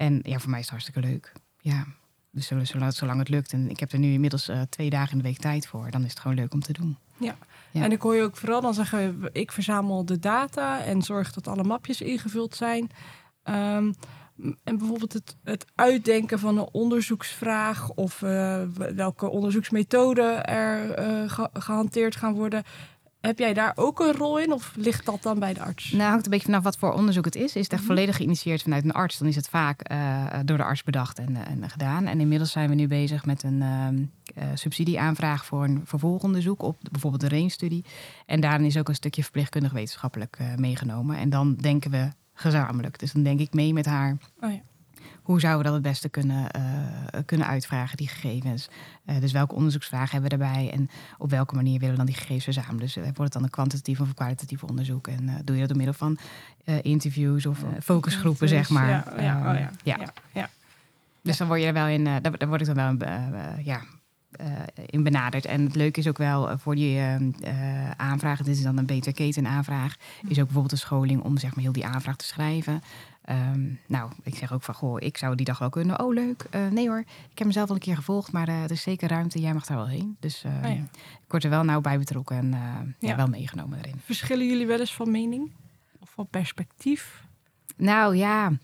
En 0.00 0.20
ja, 0.22 0.38
voor 0.38 0.50
mij 0.50 0.58
is 0.58 0.64
het 0.64 0.74
hartstikke 0.74 1.08
leuk. 1.08 1.32
Ja, 1.58 1.86
dus 2.30 2.46
zolang, 2.46 2.94
zolang 2.94 3.18
het 3.18 3.28
lukt. 3.28 3.52
En 3.52 3.70
ik 3.70 3.80
heb 3.80 3.92
er 3.92 3.98
nu 3.98 4.12
inmiddels 4.12 4.48
uh, 4.48 4.60
twee 4.68 4.90
dagen 4.90 5.10
in 5.12 5.18
de 5.18 5.24
week 5.24 5.38
tijd 5.38 5.66
voor. 5.66 5.90
Dan 5.90 6.04
is 6.04 6.10
het 6.10 6.20
gewoon 6.20 6.36
leuk 6.36 6.52
om 6.52 6.60
te 6.60 6.72
doen. 6.72 6.96
Ja. 7.16 7.36
ja. 7.70 7.82
En 7.82 7.92
ik 7.92 8.00
hoor 8.00 8.14
je 8.14 8.22
ook 8.22 8.36
vooral 8.36 8.60
dan 8.60 8.74
zeggen, 8.74 9.28
ik 9.32 9.52
verzamel 9.52 10.04
de 10.04 10.18
data 10.18 10.84
en 10.84 11.02
zorg 11.02 11.32
dat 11.32 11.48
alle 11.48 11.64
mapjes 11.64 12.00
ingevuld 12.00 12.54
zijn. 12.54 12.90
Um, 13.44 13.94
en 14.64 14.78
bijvoorbeeld 14.78 15.12
het, 15.12 15.36
het 15.44 15.66
uitdenken 15.74 16.38
van 16.38 16.58
een 16.58 16.68
onderzoeksvraag 16.72 17.90
of 17.90 18.22
uh, 18.22 18.62
welke 18.94 19.28
onderzoeksmethoden 19.28 20.44
er 20.44 20.98
uh, 20.98 21.38
gehanteerd 21.52 22.16
gaan 22.16 22.34
worden. 22.34 22.62
Heb 23.20 23.38
jij 23.38 23.54
daar 23.54 23.72
ook 23.74 24.00
een 24.00 24.12
rol 24.12 24.38
in 24.38 24.52
of 24.52 24.72
ligt 24.76 25.06
dat 25.06 25.22
dan 25.22 25.38
bij 25.38 25.54
de 25.54 25.60
arts? 25.60 25.92
Nou, 25.92 26.10
hangt 26.10 26.24
een 26.24 26.30
beetje 26.30 26.46
vanaf 26.46 26.62
wat 26.62 26.76
voor 26.76 26.92
onderzoek 26.92 27.24
het 27.24 27.34
is. 27.34 27.56
Is 27.56 27.62
het 27.62 27.72
echt 27.72 27.82
mhm. 27.82 27.90
volledig 27.90 28.16
geïnitieerd 28.16 28.62
vanuit 28.62 28.84
een 28.84 28.92
arts, 28.92 29.18
dan 29.18 29.28
is 29.28 29.36
het 29.36 29.48
vaak 29.48 29.90
uh, 29.92 30.24
door 30.44 30.56
de 30.56 30.64
arts 30.64 30.82
bedacht 30.82 31.18
en, 31.18 31.36
en, 31.36 31.70
gedaan. 31.70 32.06
En 32.06 32.20
inmiddels 32.20 32.50
zijn 32.50 32.68
we 32.68 32.74
nu 32.74 32.86
bezig 32.86 33.24
met 33.24 33.42
een 33.42 33.62
uh, 33.62 34.44
subsidieaanvraag 34.54 35.44
voor 35.44 35.64
een 35.64 35.82
vervolgonderzoek 35.84 36.62
op 36.62 36.76
bijvoorbeeld 36.90 37.22
de 37.22 37.28
RAIN-studie. 37.28 37.84
En 38.26 38.40
daarin 38.40 38.66
is 38.66 38.76
ook 38.76 38.88
een 38.88 38.94
stukje 38.94 39.22
verpleegkundig 39.22 39.72
wetenschappelijk 39.72 40.38
meegenomen. 40.56 41.16
En 41.16 41.30
dan 41.30 41.54
denken 41.54 41.90
we 41.90 42.08
gezamenlijk. 42.34 42.98
Dus 42.98 43.12
dan 43.12 43.22
denk 43.22 43.40
ik 43.40 43.54
mee 43.54 43.72
met 43.72 43.86
haar. 43.86 44.16
Oh 44.40 44.52
ja. 44.52 44.60
Hoe 45.22 45.40
zouden 45.40 45.58
we 45.58 45.64
dat 45.64 45.74
het 45.74 45.82
beste 45.82 46.08
kunnen, 46.08 46.46
uh, 46.56 47.20
kunnen 47.26 47.46
uitvragen, 47.46 47.96
die 47.96 48.08
gegevens? 48.08 48.68
Uh, 49.06 49.20
dus 49.20 49.32
welke 49.32 49.54
onderzoeksvragen 49.54 50.10
hebben 50.10 50.38
we 50.38 50.44
erbij 50.44 50.70
en 50.72 50.90
op 51.18 51.30
welke 51.30 51.54
manier 51.54 51.78
willen 51.78 51.90
we 51.90 51.96
dan 51.96 52.06
die 52.06 52.14
gegevens 52.14 52.44
verzamelen? 52.44 52.80
Dus 52.80 52.94
wordt 52.94 53.18
het 53.18 53.32
dan 53.32 53.42
een 53.42 53.50
kwantitatief 53.50 54.00
of 54.00 54.08
een 54.08 54.14
kwalitatief 54.14 54.62
onderzoek? 54.64 55.08
En 55.08 55.40
doe 55.44 55.54
je 55.54 55.60
dat 55.60 55.68
door 55.68 55.76
middel 55.76 55.94
van 55.94 56.18
interviews 56.82 57.46
of 57.46 57.64
focusgroepen, 57.82 58.48
zeg 58.48 58.70
maar? 58.70 58.88
Ja, 58.88 59.04
ja, 59.22 59.52
oh 59.52 59.58
ja. 59.58 59.70
ja. 59.82 60.12
ja. 60.32 60.50
Dus 61.22 61.36
dan 61.36 61.46
word 61.46 61.60
je 61.60 61.66
er 61.66 61.72
wel 61.72 61.86
in, 61.86 62.04
daar, 62.04 62.48
word 62.48 62.60
ik 62.60 62.74
dan 62.74 62.98
wel 62.98 63.08
ja, 63.64 63.80
uh, 64.40 64.46
in 64.86 65.02
benaderd. 65.02 65.46
En 65.46 65.64
het 65.64 65.74
leuke 65.74 66.00
is 66.00 66.08
ook 66.08 66.18
wel 66.18 66.58
voor 66.58 66.74
die 66.74 66.98
uh, 66.98 67.90
aanvragen, 67.90 68.44
dit 68.44 68.56
is 68.56 68.62
dan 68.62 68.78
een 68.78 68.86
beter 68.86 69.12
keten 69.12 69.46
aanvraag, 69.46 69.96
is 70.28 70.38
ook 70.38 70.44
bijvoorbeeld 70.44 70.72
een 70.72 70.78
scholing 70.78 71.22
om 71.22 71.38
zeg 71.38 71.54
maar 71.54 71.64
heel 71.64 71.72
die 71.72 71.86
aanvraag 71.86 72.16
te 72.16 72.24
schrijven. 72.24 72.82
Um, 73.28 73.80
nou, 73.86 74.10
ik 74.22 74.34
zeg 74.34 74.52
ook 74.52 74.62
van, 74.62 74.74
goh, 74.74 74.96
ik 75.00 75.16
zou 75.16 75.34
die 75.34 75.46
dag 75.46 75.58
wel 75.58 75.68
kunnen. 75.68 76.00
Oh, 76.00 76.14
leuk. 76.14 76.46
Uh, 76.54 76.68
nee 76.68 76.88
hoor, 76.88 77.04
ik 77.30 77.38
heb 77.38 77.46
mezelf 77.46 77.68
al 77.68 77.74
een 77.74 77.80
keer 77.80 77.96
gevolgd, 77.96 78.32
maar 78.32 78.48
uh, 78.48 78.62
er 78.62 78.70
is 78.70 78.82
zeker 78.82 79.08
ruimte. 79.08 79.40
Jij 79.40 79.52
mag 79.52 79.66
daar 79.66 79.76
wel 79.76 79.88
heen. 79.88 80.16
Dus 80.20 80.44
uh, 80.44 80.52
oh, 80.52 80.62
ja. 80.62 80.82
ik 81.24 81.28
word 81.28 81.44
er 81.44 81.50
wel 81.50 81.64
nauw 81.64 81.80
bij 81.80 81.98
betrokken 81.98 82.36
en 82.36 82.50
ja. 82.98 83.08
ja. 83.08 83.16
wel 83.16 83.26
meegenomen 83.26 83.78
erin. 83.78 84.00
Verschillen 84.04 84.46
jullie 84.46 84.66
wel 84.66 84.80
eens 84.80 84.94
van 84.94 85.10
mening? 85.10 85.50
Of 86.00 86.10
van 86.10 86.26
perspectief? 86.26 87.24
Nou 87.76 88.16
ja, 88.16 88.46
um, 88.46 88.58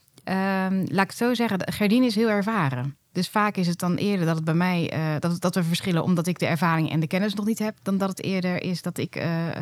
laat 0.88 1.04
ik 1.04 1.10
het 1.10 1.16
zo 1.16 1.34
zeggen. 1.34 1.72
Gerdien 1.72 2.02
is 2.02 2.14
heel 2.14 2.30
ervaren. 2.30 2.96
Dus 3.12 3.28
vaak 3.28 3.56
is 3.56 3.66
het 3.66 3.78
dan 3.78 3.94
eerder 3.94 4.26
dat 4.26 4.36
het 4.36 4.44
bij 4.44 4.54
mij 4.54 4.92
uh, 4.94 5.14
dat, 5.18 5.40
dat 5.40 5.54
we 5.54 5.62
verschillen 5.62 6.02
omdat 6.02 6.26
ik 6.26 6.38
de 6.38 6.46
ervaring 6.46 6.90
en 6.90 7.00
de 7.00 7.06
kennis 7.06 7.34
nog 7.34 7.46
niet 7.46 7.58
heb, 7.58 7.76
dan 7.82 7.98
dat 7.98 8.08
het 8.08 8.22
eerder 8.22 8.62
is 8.62 8.82
dat 8.82 8.98
ik 8.98 9.16
uh, 9.16 9.46
uh, 9.46 9.54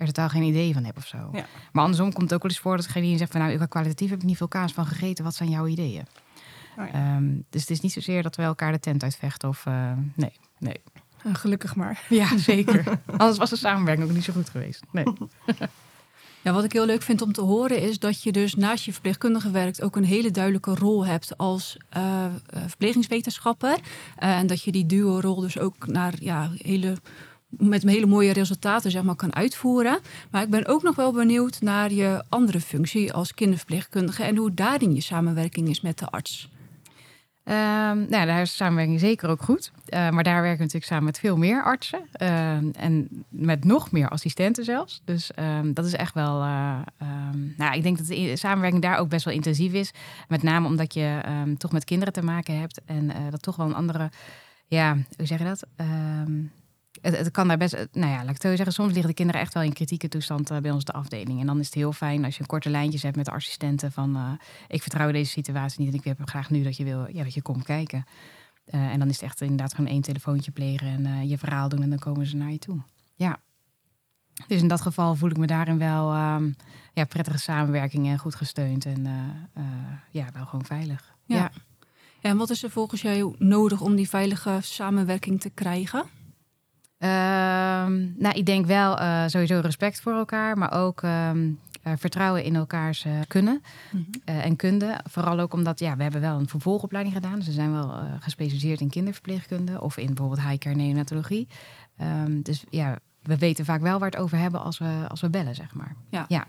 er 0.00 0.06
totaal 0.06 0.28
geen 0.28 0.42
idee 0.42 0.72
van 0.72 0.84
heb 0.84 0.96
of 0.96 1.06
zo. 1.06 1.28
Ja. 1.32 1.46
Maar 1.72 1.82
andersom 1.82 2.12
komt 2.12 2.22
het 2.22 2.34
ook 2.34 2.42
wel 2.42 2.50
eens 2.50 2.60
voor 2.60 2.76
dat 2.76 2.84
degene 2.84 3.16
zegt 3.16 3.32
van 3.32 3.40
nou, 3.40 3.66
kwalitatief 3.66 4.10
heb 4.10 4.18
ik 4.18 4.24
niet 4.24 4.36
veel 4.36 4.48
kaas 4.48 4.72
van 4.72 4.86
gegeten. 4.86 5.24
Wat 5.24 5.34
zijn 5.34 5.50
jouw 5.50 5.66
ideeën? 5.66 6.06
Oh 6.78 6.84
ja. 6.92 7.16
um, 7.16 7.44
dus 7.50 7.60
het 7.60 7.70
is 7.70 7.80
niet 7.80 7.92
zozeer 7.92 8.22
dat 8.22 8.36
we 8.36 8.42
elkaar 8.42 8.72
de 8.72 8.80
tent 8.80 9.02
uitvechten 9.02 9.48
of 9.48 9.64
nee, 10.14 10.32
nee. 10.58 10.80
Gelukkig 11.32 11.76
maar. 11.76 12.02
Ja, 12.08 12.38
zeker. 12.38 12.98
Anders 13.06 13.38
was 13.38 13.50
de 13.50 13.56
samenwerking 13.56 14.08
ook 14.08 14.14
niet 14.14 14.24
zo 14.24 14.32
goed 14.32 14.50
geweest. 14.50 14.82
Nee. 14.90 15.04
Ja, 16.42 16.52
wat 16.52 16.64
ik 16.64 16.72
heel 16.72 16.86
leuk 16.86 17.02
vind 17.02 17.22
om 17.22 17.32
te 17.32 17.40
horen 17.40 17.80
is 17.80 17.98
dat 17.98 18.22
je 18.22 18.32
dus 18.32 18.54
naast 18.54 18.84
je 18.84 18.92
verpleegkundige 18.92 19.50
werkt 19.50 19.82
ook 19.82 19.96
een 19.96 20.04
hele 20.04 20.30
duidelijke 20.30 20.74
rol 20.74 21.06
hebt 21.06 21.38
als 21.38 21.76
uh, 21.96 22.24
verplegingswetenschapper. 22.66 23.78
Uh, 23.78 24.38
en 24.38 24.46
dat 24.46 24.62
je 24.62 24.72
die 24.72 24.86
duo-rol 24.86 25.40
dus 25.40 25.58
ook 25.58 25.86
naar 25.86 26.14
ja, 26.20 26.50
hele 26.56 26.96
met 27.50 27.82
hele 27.82 28.06
mooie 28.06 28.32
resultaten 28.32 28.90
zeg 28.90 29.02
maar, 29.02 29.14
kan 29.14 29.34
uitvoeren. 29.34 29.98
Maar 30.30 30.42
ik 30.42 30.50
ben 30.50 30.66
ook 30.66 30.82
nog 30.82 30.96
wel 30.96 31.12
benieuwd 31.12 31.60
naar 31.60 31.92
je 31.92 32.24
andere 32.28 32.60
functie 32.60 33.12
als 33.12 33.34
kinderverpleegkundige 33.34 34.22
en 34.22 34.36
hoe 34.36 34.54
daarin 34.54 34.94
je 34.94 35.00
samenwerking 35.00 35.68
is 35.68 35.80
met 35.80 35.98
de 35.98 36.06
arts. 36.06 36.50
Um, 37.44 37.56
nou, 38.08 38.26
daar 38.26 38.40
is 38.40 38.56
samenwerking 38.56 39.00
zeker 39.00 39.28
ook 39.28 39.42
goed. 39.42 39.72
Uh, 39.88 40.10
maar 40.10 40.22
daar 40.22 40.34
werken 40.34 40.56
we 40.56 40.62
natuurlijk 40.62 40.84
samen 40.84 41.04
met 41.04 41.18
veel 41.18 41.36
meer 41.36 41.62
artsen. 41.62 42.00
Uh, 42.22 42.82
en 42.82 43.24
met 43.28 43.64
nog 43.64 43.90
meer 43.90 44.08
assistenten 44.08 44.64
zelfs. 44.64 45.02
Dus 45.04 45.30
um, 45.38 45.74
dat 45.74 45.84
is 45.84 45.94
echt 45.94 46.14
wel. 46.14 46.42
Um, 46.42 47.54
nou, 47.56 47.74
ik 47.74 47.82
denk 47.82 47.98
dat 47.98 48.06
de 48.06 48.36
samenwerking 48.36 48.82
daar 48.82 48.98
ook 48.98 49.08
best 49.08 49.24
wel 49.24 49.34
intensief 49.34 49.72
is. 49.72 49.90
Met 50.28 50.42
name 50.42 50.66
omdat 50.66 50.94
je 50.94 51.20
toch 51.58 51.72
met 51.72 51.84
kinderen 51.84 52.12
te 52.12 52.22
maken 52.22 52.58
hebt. 52.58 52.80
En 52.84 53.12
dat 53.30 53.42
toch 53.42 53.56
wel 53.56 53.66
een 53.66 53.74
andere. 53.74 54.10
Ja, 54.66 54.96
hoe 55.16 55.26
zeg 55.26 55.38
je 55.38 55.44
dat? 55.44 55.66
Het, 57.00 57.16
het, 57.16 57.30
kan 57.30 57.48
daar 57.48 57.56
best, 57.56 57.74
nou 57.92 58.10
ja, 58.10 58.16
laat 58.16 58.34
ik 58.34 58.42
het 58.42 58.56
zeggen, 58.56 58.72
soms 58.72 58.92
liggen 58.92 59.08
de 59.08 59.14
kinderen 59.14 59.40
echt 59.40 59.54
wel 59.54 59.62
in 59.62 59.72
kritieke 59.72 60.08
toestand 60.08 60.50
uh, 60.50 60.58
bij 60.58 60.70
ons 60.70 60.84
de 60.84 60.92
afdeling. 60.92 61.40
En 61.40 61.46
dan 61.46 61.58
is 61.58 61.66
het 61.66 61.74
heel 61.74 61.92
fijn 61.92 62.24
als 62.24 62.34
je 62.34 62.40
een 62.40 62.46
korte 62.46 62.70
lijntjes 62.70 63.02
hebt 63.02 63.16
met 63.16 63.24
de 63.24 63.30
assistenten 63.30 63.92
van, 63.92 64.16
uh, 64.16 64.32
ik 64.68 64.82
vertrouw 64.82 65.10
deze 65.10 65.30
situatie 65.30 65.80
niet 65.80 65.92
en 65.92 65.98
ik 65.98 66.04
heb 66.04 66.18
graag 66.24 66.50
nu 66.50 66.62
dat 66.62 66.76
je 66.76 66.84
wil, 66.84 67.06
ja, 67.12 67.22
dat 67.22 67.34
je 67.34 67.42
komt 67.42 67.64
kijken. 67.64 68.04
Uh, 68.66 68.80
en 68.80 68.98
dan 68.98 69.08
is 69.08 69.14
het 69.14 69.24
echt 69.24 69.40
inderdaad 69.40 69.74
gewoon 69.74 69.90
één 69.90 70.00
telefoontje 70.00 70.50
plegen 70.50 71.06
en 71.06 71.28
je 71.28 71.38
verhaal 71.38 71.68
doen 71.68 71.82
en 71.82 71.90
dan 71.90 71.98
komen 71.98 72.26
ze 72.26 72.36
naar 72.36 72.50
je 72.50 72.58
toe. 72.58 72.78
Ja. 73.14 73.40
Dus 74.46 74.60
in 74.60 74.68
dat 74.68 74.80
geval 74.80 75.14
voel 75.14 75.30
ik 75.30 75.36
me 75.36 75.46
daarin 75.46 75.78
wel 75.78 76.14
um, 76.14 76.56
ja, 76.92 77.04
prettige 77.04 77.38
samenwerking 77.38 78.06
en 78.06 78.18
goed 78.18 78.34
gesteund 78.34 78.84
en 78.84 79.06
ja, 80.10 80.26
wel 80.32 80.44
gewoon 80.44 80.64
veilig. 80.64 81.14
Ja. 81.24 81.36
ja. 81.36 81.50
En 82.20 82.36
wat 82.36 82.50
is 82.50 82.62
er 82.62 82.70
volgens 82.70 83.02
jou 83.02 83.34
nodig 83.38 83.80
om 83.80 83.96
die 83.96 84.08
veilige 84.08 84.58
samenwerking 84.60 85.40
te 85.40 85.50
krijgen? 85.50 86.04
Ehm, 87.00 88.20
nou, 88.22 88.34
ik 88.34 88.46
denk 88.46 88.66
wel 88.66 89.00
uh, 89.00 89.22
sowieso 89.26 89.60
respect 89.60 90.00
voor 90.00 90.12
elkaar, 90.12 90.58
maar 90.58 90.72
ook 90.72 91.02
um, 91.02 91.58
uh, 91.86 91.92
vertrouwen 91.96 92.44
in 92.44 92.56
elkaars 92.56 93.04
uh, 93.04 93.12
kunnen 93.28 93.62
mm 93.90 94.06
-hmm. 94.24 94.34
en 94.34 94.56
kunde. 94.56 95.00
Vooral 95.10 95.40
ook 95.40 95.52
omdat, 95.52 95.78
ja, 95.78 95.96
we 95.96 96.02
hebben 96.02 96.20
wel 96.20 96.38
een 96.38 96.48
vervolgopleiding 96.48 97.14
gedaan. 97.14 97.38
Dus 97.38 97.46
we 97.46 97.52
zijn 97.52 97.72
wel 97.72 97.94
gespecialiseerd 98.20 98.80
in 98.80 98.90
kinderverpleegkunde 98.90 99.80
of 99.80 99.96
in 99.96 100.06
bijvoorbeeld 100.06 100.48
high 100.48 100.58
care 100.58 100.74
neonatologie. 100.74 101.48
Um, 102.00 102.42
dus 102.42 102.64
ja, 102.70 102.98
we 103.22 103.38
weten 103.38 103.64
vaak 103.64 103.80
wel 103.80 103.98
waar 103.98 104.10
het 104.10 104.20
over 104.20 104.38
hebben 104.38 104.62
als 104.62 104.78
we, 104.78 105.04
als 105.08 105.20
we 105.20 105.30
bellen, 105.30 105.54
zeg 105.54 105.74
maar. 105.74 105.96
Ja. 106.10 106.24
ja. 106.28 106.46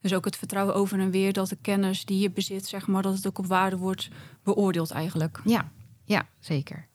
Dus 0.00 0.14
ook 0.14 0.24
het 0.24 0.36
vertrouwen 0.36 0.74
over 0.74 1.00
en 1.00 1.10
weer 1.10 1.32
dat 1.32 1.48
de 1.48 1.58
kennis 1.60 2.04
die 2.04 2.18
je 2.18 2.30
bezit, 2.30 2.66
zeg 2.66 2.86
maar, 2.86 3.02
dat 3.02 3.14
het 3.14 3.26
ook 3.26 3.38
op 3.38 3.46
waarde 3.46 3.76
wordt 3.76 4.10
beoordeeld 4.42 4.90
eigenlijk. 4.90 5.40
Ja, 5.44 5.70
ja 6.04 6.28
zeker. 6.40 6.90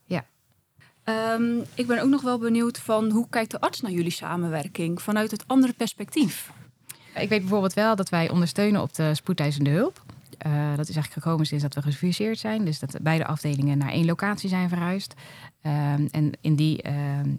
Um, 1.10 1.64
ik 1.74 1.88
ben 1.88 2.02
ook 2.02 2.10
nog 2.10 2.22
wel 2.22 2.38
benieuwd 2.38 2.80
van 2.80 3.12
hoe 3.12 3.28
kijkt 3.30 3.52
de 3.52 3.60
arts 3.60 3.82
naar 3.82 3.92
jullie 3.92 4.12
samenwerking 4.12 5.02
vanuit 5.02 5.32
het 5.32 5.44
andere 5.48 5.74
perspectief? 5.74 6.52
Ik 7.16 7.30
weet 7.30 7.40
bijvoorbeeld 7.40 7.74
wel 7.74 7.96
dat 7.96 8.10
wij 8.10 8.30
ondersteunen 8.30 8.82
op 8.82 8.94
de 8.94 9.16
spoedeisende 9.16 9.70
hulp. 9.70 10.02
Uh, 10.48 10.54
dat 10.70 10.90
is 10.90 10.96
eigenlijk 10.96 11.24
gekomen 11.24 11.46
sinds 11.46 11.64
dat 11.64 11.74
we 11.74 11.82
gefuseerd 11.82 12.40
zijn. 12.40 12.66
Dus 12.66 12.80
dat 12.80 12.98
beide 13.02 13.26
afdelingen 13.26 13.78
naar 13.78 13.92
één 13.92 14.06
locatie 14.06 14.50
zijn 14.50 14.70
verhuisd. 14.70 15.14
Um, 15.62 16.08
en 16.12 16.32
in 16.42 16.56
die 16.56 16.88
uh, 16.88 16.94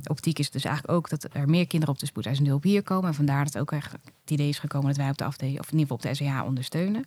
optiek 0.05 0.39
is 0.39 0.45
het 0.45 0.55
dus 0.55 0.65
eigenlijk 0.65 0.97
ook 0.97 1.09
dat 1.09 1.27
er 1.33 1.49
meer 1.49 1.67
kinderen 1.67 1.95
op 1.95 2.01
de 2.01 2.07
spoedeisende 2.07 2.51
hulp 2.51 2.63
hier 2.63 2.83
komen. 2.83 3.09
En 3.09 3.15
vandaar 3.15 3.45
dat 3.45 3.59
ook 3.59 3.73
echt 3.73 3.93
het 3.93 4.31
idee 4.31 4.49
is 4.49 4.59
gekomen 4.59 4.89
dat 4.89 4.97
wij 4.97 5.11
op 5.11 5.19
de 5.19 5.25
afdeling, 5.25 5.59
of 5.59 5.73
in 5.73 5.79
ieder 5.79 5.97
geval 5.97 6.11
op 6.11 6.19
de 6.19 6.25
SEH 6.25 6.45
ondersteunen. 6.45 7.05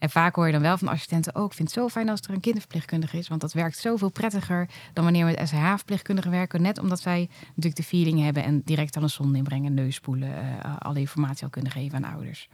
En 0.00 0.10
vaak 0.10 0.34
hoor 0.34 0.46
je 0.46 0.52
dan 0.52 0.60
wel 0.60 0.78
van 0.78 0.88
assistenten 0.88 1.34
ook. 1.34 1.42
Oh, 1.42 1.48
ik 1.48 1.56
vind 1.56 1.68
het 1.68 1.78
zo 1.78 1.88
fijn 1.88 2.08
als 2.08 2.20
er 2.20 2.30
een 2.30 2.40
kinderverpleegkundige 2.40 3.18
is. 3.18 3.28
Want 3.28 3.40
dat 3.40 3.52
werkt 3.52 3.78
zoveel 3.78 4.10
prettiger 4.10 4.68
dan 4.92 5.04
wanneer 5.04 5.26
we 5.26 5.34
met 5.36 5.48
SH-verpleegkundigen 5.48 6.30
werken. 6.30 6.62
Net 6.62 6.78
omdat 6.78 7.00
zij 7.00 7.28
natuurlijk 7.48 7.76
de 7.76 7.82
feeling 7.82 8.20
hebben 8.20 8.44
en 8.44 8.62
direct 8.64 8.96
aan 8.96 9.02
een 9.02 9.10
zon 9.10 9.34
inbrengen, 9.34 9.74
neus 9.74 9.94
spoelen, 9.94 10.28
uh, 10.28 10.76
alle 10.78 10.98
informatie 10.98 11.44
al 11.44 11.50
kunnen 11.50 11.72
geven 11.72 12.04
aan 12.04 12.12
ouders. 12.12 12.48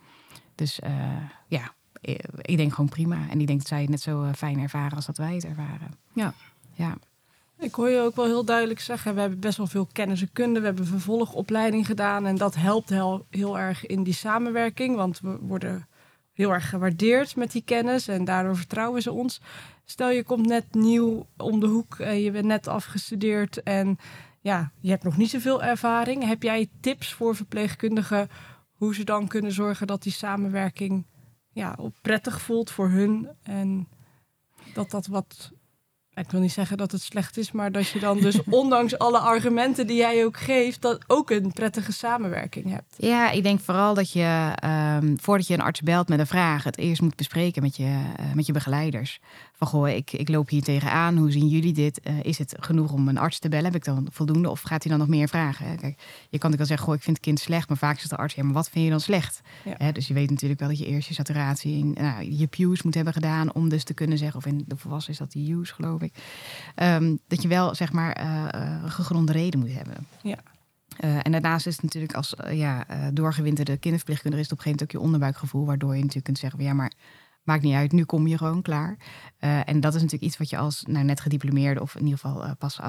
Dus 0.55 0.81
uh, 0.85 0.91
ja, 1.47 1.75
ik 2.41 2.57
denk 2.57 2.75
gewoon 2.75 2.91
prima. 2.91 3.19
En 3.31 3.41
ik 3.41 3.47
denk 3.47 3.59
dat 3.59 3.69
zij 3.69 3.81
het 3.81 3.89
net 3.89 4.01
zo 4.01 4.23
eh, 4.23 4.33
fijn 4.33 4.59
ervaren 4.59 4.97
als 4.97 5.07
dat 5.07 5.17
wij 5.17 5.35
het 5.35 5.45
ervaren. 5.45 5.91
Ja. 6.13 6.35
ja. 6.75 6.97
Ik 7.59 7.75
hoor 7.75 7.89
je 7.89 8.01
ook 8.01 8.17
wel 8.17 8.25
heel 8.25 8.45
duidelijk 8.45 8.81
zeggen, 8.81 9.15
we 9.15 9.21
hebben 9.21 9.41
best 9.41 9.57
wel 9.57 9.67
veel 9.67 9.89
kennis 9.93 10.21
en 10.21 10.33
kunde. 10.33 10.61
We 10.61 10.67
hebben 10.67 10.87
vervolgopleiding 10.87 11.87
gedaan 11.87 12.27
en 12.27 12.37
dat 12.37 12.55
helpt 12.55 12.89
heel, 12.89 13.27
heel 13.31 13.59
erg 13.59 13.87
in 13.87 14.03
die 14.03 14.15
samenwerking. 14.15 14.97
Want 14.97 15.21
we 15.21 15.39
worden 15.41 15.87
heel 16.37 16.53
erg 16.53 16.69
gewaardeerd 16.69 17.37
met 17.37 17.53
die 17.53 17.63
kennis 17.63 18.09
en 18.09 18.25
daardoor 18.25 18.57
vertrouwen 18.57 19.03
ze 19.03 19.13
ons. 19.13 19.41
Stel 19.85 20.11
je 20.11 20.23
komt 20.23 20.47
net 20.47 20.75
nieuw 20.75 21.27
om 21.37 21.61
de 21.61 21.67
hoek 21.67 21.99
en 21.99 22.21
je 22.21 22.31
bent 22.31 22.45
net 22.45 22.67
afgestudeerd 22.67 23.63
en 23.63 23.99
ja, 24.41 24.73
je 24.81 24.91
hebt 24.91 25.05
nog 25.05 25.17
niet 25.17 25.31
zoveel 25.31 25.63
ervaring. 25.63 26.25
Heb 26.25 26.43
jij 26.43 26.69
tips 26.81 27.13
voor 27.13 27.37
verpleegkundigen 27.37 28.29
hoe 28.73 28.95
ze 28.95 29.05
dan 29.05 29.29
kunnen 29.29 29.53
zorgen 29.53 29.87
dat 29.87 30.03
die 30.03 30.13
samenwerking 30.13 31.07
ja, 31.53 31.79
prettig 32.03 32.41
voelt 32.41 32.71
voor 32.71 32.89
hun 32.89 33.29
en 33.43 33.89
dat 34.75 34.91
dat 34.91 35.07
wat 35.07 35.53
ik 36.21 36.31
wil 36.31 36.41
niet 36.41 36.53
zeggen 36.53 36.77
dat 36.77 36.93
het 36.93 37.03
slecht 37.03 37.37
is, 37.37 37.53
maar 37.53 37.73
dat 37.73 37.89
je 37.89 37.99
dan 37.99 38.21
dus 38.21 38.39
ondanks 38.51 38.99
alle 38.99 39.19
argumenten 39.19 39.87
die 39.87 39.97
jij 39.97 40.25
ook 40.25 40.37
geeft, 40.37 40.83
dat 40.83 41.05
ook 41.07 41.31
een 41.31 41.53
prettige 41.53 41.93
samenwerking 41.93 42.71
hebt. 42.71 42.95
Ja, 42.97 43.31
ik 43.31 43.43
denk 43.43 43.61
vooral 43.61 43.95
dat 43.95 44.13
je 44.13 44.53
ehm, 44.55 45.17
voordat 45.17 45.47
je 45.47 45.55
een 45.55 45.61
arts 45.61 45.81
belt 45.81 46.09
met 46.09 46.19
een 46.19 46.27
vraag, 46.27 46.65
het 46.65 46.79
eerst 46.79 47.01
moet 47.01 47.17
bespreken 47.17 47.63
met 47.63 47.77
je, 47.77 47.85
uh, 47.85 48.35
met 48.35 48.47
je 48.47 48.53
begeleiders. 48.53 49.21
Van 49.57 49.67
goh, 49.67 49.89
ik, 49.89 50.13
ik 50.13 50.29
loop 50.29 50.49
hier 50.49 50.63
tegenaan, 50.63 51.17
hoe 51.17 51.31
zien 51.31 51.49
jullie 51.49 51.73
dit? 51.73 52.01
Uh, 52.05 52.23
is 52.23 52.39
het 52.39 52.57
genoeg 52.61 52.93
om 52.93 53.09
een 53.09 53.19
arts 53.19 53.39
te 53.39 53.49
bellen? 53.49 53.65
Heb 53.65 53.75
ik 53.75 53.85
dan 53.85 54.09
voldoende? 54.11 54.51
Of 54.51 54.61
gaat 54.61 54.83
hij 54.83 54.91
dan 54.91 55.01
nog 55.01 55.09
meer 55.09 55.29
vragen? 55.29 55.77
Kijk, 55.77 56.03
je 56.31 56.39
kan 56.39 56.51
ook 56.51 56.57
wel 56.57 56.67
zeggen, 56.67 56.87
goh, 56.87 56.95
ik 56.95 57.03
vind 57.03 57.17
het 57.17 57.27
kind 57.27 57.41
slecht, 57.41 57.69
maar 57.69 57.77
vaak 57.77 57.97
is 57.97 58.09
de 58.09 58.17
arts, 58.17 58.35
ja, 58.35 58.43
maar 58.43 58.53
wat 58.53 58.71
vind 58.71 58.85
je 58.85 58.91
dan 58.91 59.01
slecht? 59.01 59.41
Ja. 59.79 59.93
dus 59.93 60.07
je 60.07 60.15
weet 60.15 60.31
natuurlijk 60.31 60.61
wel 60.61 60.69
dat 60.69 60.79
je 60.79 60.87
eerst 60.87 61.09
je 61.09 61.15
saturatie 61.15 61.79
in 61.79 61.93
nou, 62.01 62.37
je 62.37 62.47
pews 62.47 62.83
moet 62.83 62.95
hebben 62.95 63.13
gedaan 63.13 63.55
om 63.55 63.69
dus 63.69 63.85
te 63.85 63.95
kunnen 63.95 64.19
zeggen, 64.19 64.37
of 64.39 64.47
in 64.47 64.65
de 64.67 64.77
volwassen 64.77 65.13
is 65.13 65.19
dat 65.19 65.33
die 65.33 65.55
use, 65.55 65.75
geloof 65.75 66.01
ik. 66.01 66.15
Ehm, 66.75 67.17
dat 67.29 67.43
je 67.43 67.49
wel 67.49 67.75
zeg 67.75 67.93
maar 67.93 68.21
uh, 68.21 68.85
gegronde 68.85 69.33
reden 69.33 69.61
moet 69.61 69.73
hebben. 69.73 70.07
Ja. 70.23 70.39
Uh, 71.05 71.17
en 71.23 71.33
daarnaast 71.33 71.67
is 71.67 71.75
het 71.75 71.83
natuurlijk 71.83 72.15
als 72.15 72.35
ja, 72.51 72.87
doorgewinterde 73.13 73.77
kinderverpleegkundige 73.77 74.43
is 74.43 74.51
het 74.51 74.59
op 74.59 74.65
een 74.65 74.65
gegeven 74.65 74.71
moment 74.71 74.83
ook 74.83 74.91
je 74.91 75.07
onderbuikgevoel, 75.07 75.67
waardoor 75.67 75.91
je 75.91 76.01
natuurlijk 76.01 76.25
kunt 76.25 76.39
zeggen, 76.39 76.63
ja, 76.63 76.73
maar 76.73 76.93
maakt 77.47 77.63
niet 77.63 77.75
uit, 77.75 77.93
nu 77.93 78.05
kom 78.05 78.27
je 78.27 78.39
gewoon 78.39 78.63
klaar. 78.63 78.97
en 79.39 79.81
dat 79.81 79.95
is 79.95 80.03
natuurlijk 80.03 80.29
iets 80.29 80.39
wat 80.39 80.51
je 80.51 80.57
als 80.57 80.85
nou, 80.89 81.05
net 81.05 81.21
gediplomeerde 81.21 81.81
of 81.81 81.95
in 81.95 82.05
ieder 82.05 82.19
geval 82.19 82.55
pas 82.59 82.81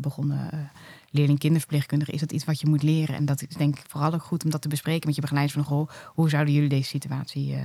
begonnen 0.00 0.70
leerling 1.10 1.38
kinderverpleegkundige, 1.38 2.12
is 2.12 2.20
dat 2.20 2.32
iets 2.32 2.44
wat 2.44 2.60
je 2.60 2.66
moet 2.66 2.82
leren. 2.82 3.14
En 3.14 3.24
dat 3.24 3.42
is 3.42 3.56
denk 3.56 3.78
ik 3.78 3.84
vooral 3.88 4.12
ook 4.12 4.22
goed 4.22 4.44
om 4.44 4.50
dat 4.50 4.62
te 4.62 4.68
bespreken 4.68 5.06
met 5.06 5.14
je 5.14 5.20
begeleiders 5.20 5.56
van, 5.56 5.64
goh, 5.64 5.88
hoe 6.06 6.28
zouden 6.28 6.54
jullie 6.54 6.68
deze 6.68 6.88
situatie 6.88 7.56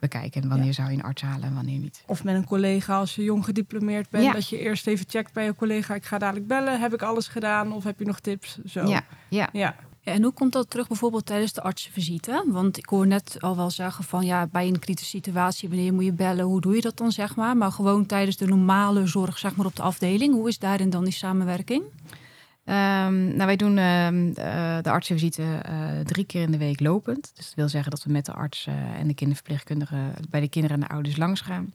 bekijken? 0.00 0.42
En 0.42 0.48
wanneer 0.48 0.74
zou 0.74 0.90
je 0.90 0.96
een 0.96 1.02
arts 1.02 1.22
halen 1.22 1.48
en 1.48 1.54
wanneer 1.54 1.78
niet? 1.78 2.02
Of 2.06 2.24
met 2.24 2.34
een 2.34 2.46
collega 2.46 2.98
als 2.98 3.14
je 3.14 3.22
jong 3.22 3.44
gediplomeerd 3.44 4.10
bent, 4.10 4.32
dat 4.32 4.48
je 4.48 4.58
eerst 4.58 4.86
even 4.86 5.06
checkt 5.08 5.32
bij 5.32 5.44
je 5.44 5.54
collega, 5.54 5.94
ik 5.94 6.04
ga 6.04 6.18
dadelijk 6.18 6.46
bellen, 6.46 6.80
heb 6.80 6.94
ik 6.94 7.02
alles 7.02 7.28
gedaan 7.28 7.72
of 7.72 7.84
heb 7.84 7.98
je 7.98 8.04
nog 8.04 8.20
tips? 8.20 8.58
Zo. 8.64 8.86
Ja, 8.86 9.04
ja. 9.28 9.48
ja. 9.52 9.76
En 10.04 10.22
hoe 10.22 10.32
komt 10.32 10.52
dat 10.52 10.70
terug 10.70 10.88
bijvoorbeeld 10.88 11.26
tijdens 11.26 11.52
de 11.52 11.62
artsenvisite? 11.62 12.44
Want 12.46 12.76
ik 12.76 12.86
hoor 12.86 13.06
net 13.06 13.36
al 13.40 13.56
wel 13.56 13.70
zeggen 13.70 14.04
van 14.04 14.24
ja, 14.24 14.46
bij 14.46 14.66
een 14.66 14.78
kritische 14.78 15.16
situatie, 15.16 15.68
wanneer 15.68 15.94
moet 15.94 16.04
je 16.04 16.12
bellen, 16.12 16.44
hoe 16.44 16.60
doe 16.60 16.74
je 16.74 16.80
dat 16.80 16.96
dan 16.96 17.12
zeg 17.12 17.36
maar? 17.36 17.56
Maar 17.56 17.72
gewoon 17.72 18.06
tijdens 18.06 18.36
de 18.36 18.46
normale 18.46 19.06
zorg 19.06 19.38
zeg 19.38 19.56
maar 19.56 19.66
op 19.66 19.76
de 19.76 19.82
afdeling, 19.82 20.34
hoe 20.34 20.48
is 20.48 20.58
daarin 20.58 20.90
dan 20.90 21.04
die 21.04 21.12
samenwerking? 21.12 21.82
Um, 21.82 23.36
nou, 23.36 23.44
wij 23.46 23.56
doen 23.56 23.76
uh, 23.76 24.78
de 24.82 24.90
artsenvisite 24.90 25.42
uh, 25.42 26.00
drie 26.00 26.24
keer 26.24 26.42
in 26.42 26.50
de 26.50 26.58
week 26.58 26.80
lopend. 26.80 27.32
Dus 27.34 27.46
dat 27.46 27.54
wil 27.54 27.68
zeggen 27.68 27.90
dat 27.90 28.02
we 28.02 28.12
met 28.12 28.26
de 28.26 28.32
arts 28.32 28.66
uh, 28.66 28.74
en 28.74 29.06
de 29.06 29.14
kinderverpleegkundige 29.14 29.96
bij 30.30 30.40
de 30.40 30.48
kinderen 30.48 30.76
en 30.76 30.86
de 30.86 30.92
ouders 30.92 31.16
langs 31.16 31.40
gaan. 31.40 31.74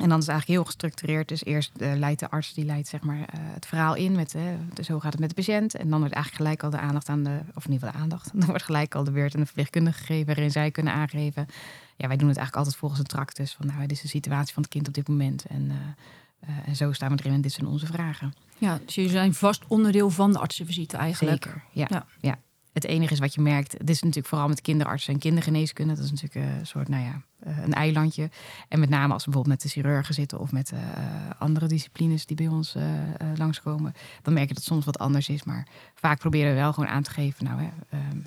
En 0.00 0.08
dan 0.08 0.18
is 0.18 0.26
het 0.26 0.28
eigenlijk 0.28 0.46
heel 0.46 0.64
gestructureerd. 0.64 1.28
Dus 1.28 1.44
eerst 1.44 1.70
leidt 1.76 2.20
de 2.20 2.30
arts 2.30 2.54
die 2.54 2.64
leidt 2.64 2.88
zeg 2.88 3.00
maar, 3.00 3.28
het 3.38 3.66
verhaal 3.66 3.94
in 3.94 4.12
met 4.12 4.34
dus 4.74 4.88
hoe 4.88 5.00
gaat 5.00 5.12
het 5.12 5.20
met 5.20 5.28
de 5.28 5.34
patiënt. 5.34 5.74
En 5.74 5.90
dan 5.90 5.98
wordt 5.98 6.14
eigenlijk 6.14 6.44
gelijk 6.44 6.62
al 6.62 6.70
de 6.70 6.86
aandacht 6.86 7.08
aan 7.08 7.22
de, 7.22 7.40
of 7.54 7.64
in 7.64 7.72
ieder 7.72 7.86
geval 7.86 7.92
de 7.92 8.04
aandacht. 8.04 8.30
Dan 8.38 8.48
wordt 8.48 8.64
gelijk 8.64 8.94
al 8.94 9.04
de 9.04 9.10
beurt 9.10 9.34
aan 9.34 9.40
de 9.40 9.46
verpleegkundige 9.46 9.98
gegeven 9.98 10.26
waarin 10.26 10.50
zij 10.50 10.70
kunnen 10.70 10.92
aangeven. 10.92 11.46
Ja, 11.96 12.08
wij 12.08 12.16
doen 12.16 12.28
het 12.28 12.36
eigenlijk 12.36 12.56
altijd 12.56 12.76
volgens 12.76 13.00
een 13.00 13.06
tractus. 13.06 13.54
Van 13.54 13.66
nou, 13.66 13.80
dit 13.80 13.90
is 13.90 14.00
de 14.00 14.08
situatie 14.08 14.54
van 14.54 14.62
het 14.62 14.72
kind 14.72 14.88
op 14.88 14.94
dit 14.94 15.08
moment. 15.08 15.44
En 15.44 15.62
uh, 15.62 15.76
en 16.64 16.76
zo 16.76 16.92
staan 16.92 17.10
we 17.10 17.18
erin 17.18 17.32
en 17.32 17.40
dit 17.40 17.52
zijn 17.52 17.66
onze 17.66 17.86
vragen. 17.86 18.34
Ja, 18.58 18.78
dus 18.84 18.94
jullie 18.94 19.10
zijn 19.10 19.34
vast 19.34 19.64
onderdeel 19.66 20.10
van 20.10 20.32
de 20.32 20.38
artsenvisite 20.38 20.96
eigenlijk. 20.96 21.44
Zeker, 21.44 21.62
ja. 21.72 21.86
ja. 21.90 22.06
ja. 22.20 22.38
Het 22.72 22.84
enige 22.84 23.12
is 23.12 23.18
wat 23.18 23.34
je 23.34 23.40
merkt, 23.40 23.70
dit 23.70 23.88
is 23.88 24.00
natuurlijk 24.00 24.28
vooral 24.28 24.48
met 24.48 24.60
kinderartsen 24.60 25.12
en 25.12 25.18
kindergeneeskunde. 25.18 25.94
Dat 25.94 26.04
is 26.04 26.10
natuurlijk 26.10 26.58
een 26.58 26.66
soort, 26.66 26.88
nou 26.88 27.04
ja, 27.04 27.22
eh, 27.38 27.64
een 27.64 27.72
eilandje. 27.72 28.30
En 28.68 28.80
met 28.80 28.88
name 28.88 29.12
als 29.12 29.24
we 29.24 29.30
bijvoorbeeld 29.30 29.62
met 29.62 29.72
de 29.72 29.80
chirurgen 29.80 30.14
zitten 30.14 30.38
of 30.38 30.52
met 30.52 30.72
uh, 30.72 30.80
andere 31.38 31.66
disciplines 31.66 32.26
die 32.26 32.36
bij 32.36 32.48
ons 32.48 32.76
uh, 32.76 32.84
langskomen. 33.36 33.92
Dan 34.22 34.34
merk 34.34 34.48
je 34.48 34.54
dat 34.54 34.62
het 34.64 34.72
soms 34.72 34.84
wat 34.84 34.98
anders 34.98 35.28
is. 35.28 35.44
Maar 35.44 35.66
vaak 35.94 36.18
proberen 36.18 36.50
we 36.50 36.60
wel 36.60 36.72
gewoon 36.72 36.88
aan 36.88 37.02
te 37.02 37.10
geven, 37.10 37.44
nou, 37.44 37.60
hè, 37.60 37.68
ehm, 37.90 38.18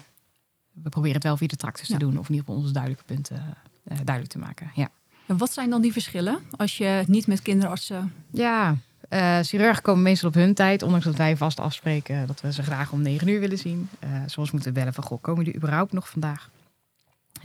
we 0.72 0.90
proberen 0.90 1.16
het 1.16 1.24
wel 1.24 1.38
via 1.38 1.48
de 1.48 1.56
tractus 1.56 1.88
te 1.88 1.98
doen. 1.98 2.18
Of 2.18 2.30
in 2.30 2.34
ieder 2.34 2.46
geval 2.46 2.56
onze 2.56 2.74
duidelijke 2.74 3.06
punten 3.06 3.58
duidelijk 3.84 4.28
te 4.28 4.40
maken, 4.40 4.72
ja. 4.76 4.90
En 5.26 5.38
wat 5.38 5.54
zijn 5.54 5.70
dan 5.70 5.82
die 5.82 5.92
verschillen 5.92 6.40
als 6.58 6.78
je 6.78 7.04
niet 7.08 7.28
met 7.28 7.42
kinderartsen... 7.42 8.14
Ja, 8.32 8.78
uh, 9.14 9.40
chirurgen 9.40 9.84
komen 9.84 10.04
meestal 10.04 10.30
op 10.30 10.36
hun 10.36 10.54
tijd, 10.54 10.84
ondanks 10.84 11.06
dat 11.06 11.16
wij 11.16 11.38
vast 11.38 11.60
afspreken 11.60 12.28
dat 12.28 12.42
we 12.42 12.54
ze 12.54 12.64
graag 12.64 12.92
om 12.92 13.02
negen 13.02 13.28
uur 13.28 13.40
willen 13.40 13.58
zien. 13.58 13.90
Uh, 14.04 14.10
soms 14.26 14.52
moeten 14.52 14.74
we 14.74 14.80
bellen 14.80 14.94
van, 14.94 15.04
goh, 15.04 15.22
komen 15.22 15.44
jullie 15.44 15.60
überhaupt 15.60 15.92
nog 15.92 16.10
vandaag? 16.10 16.50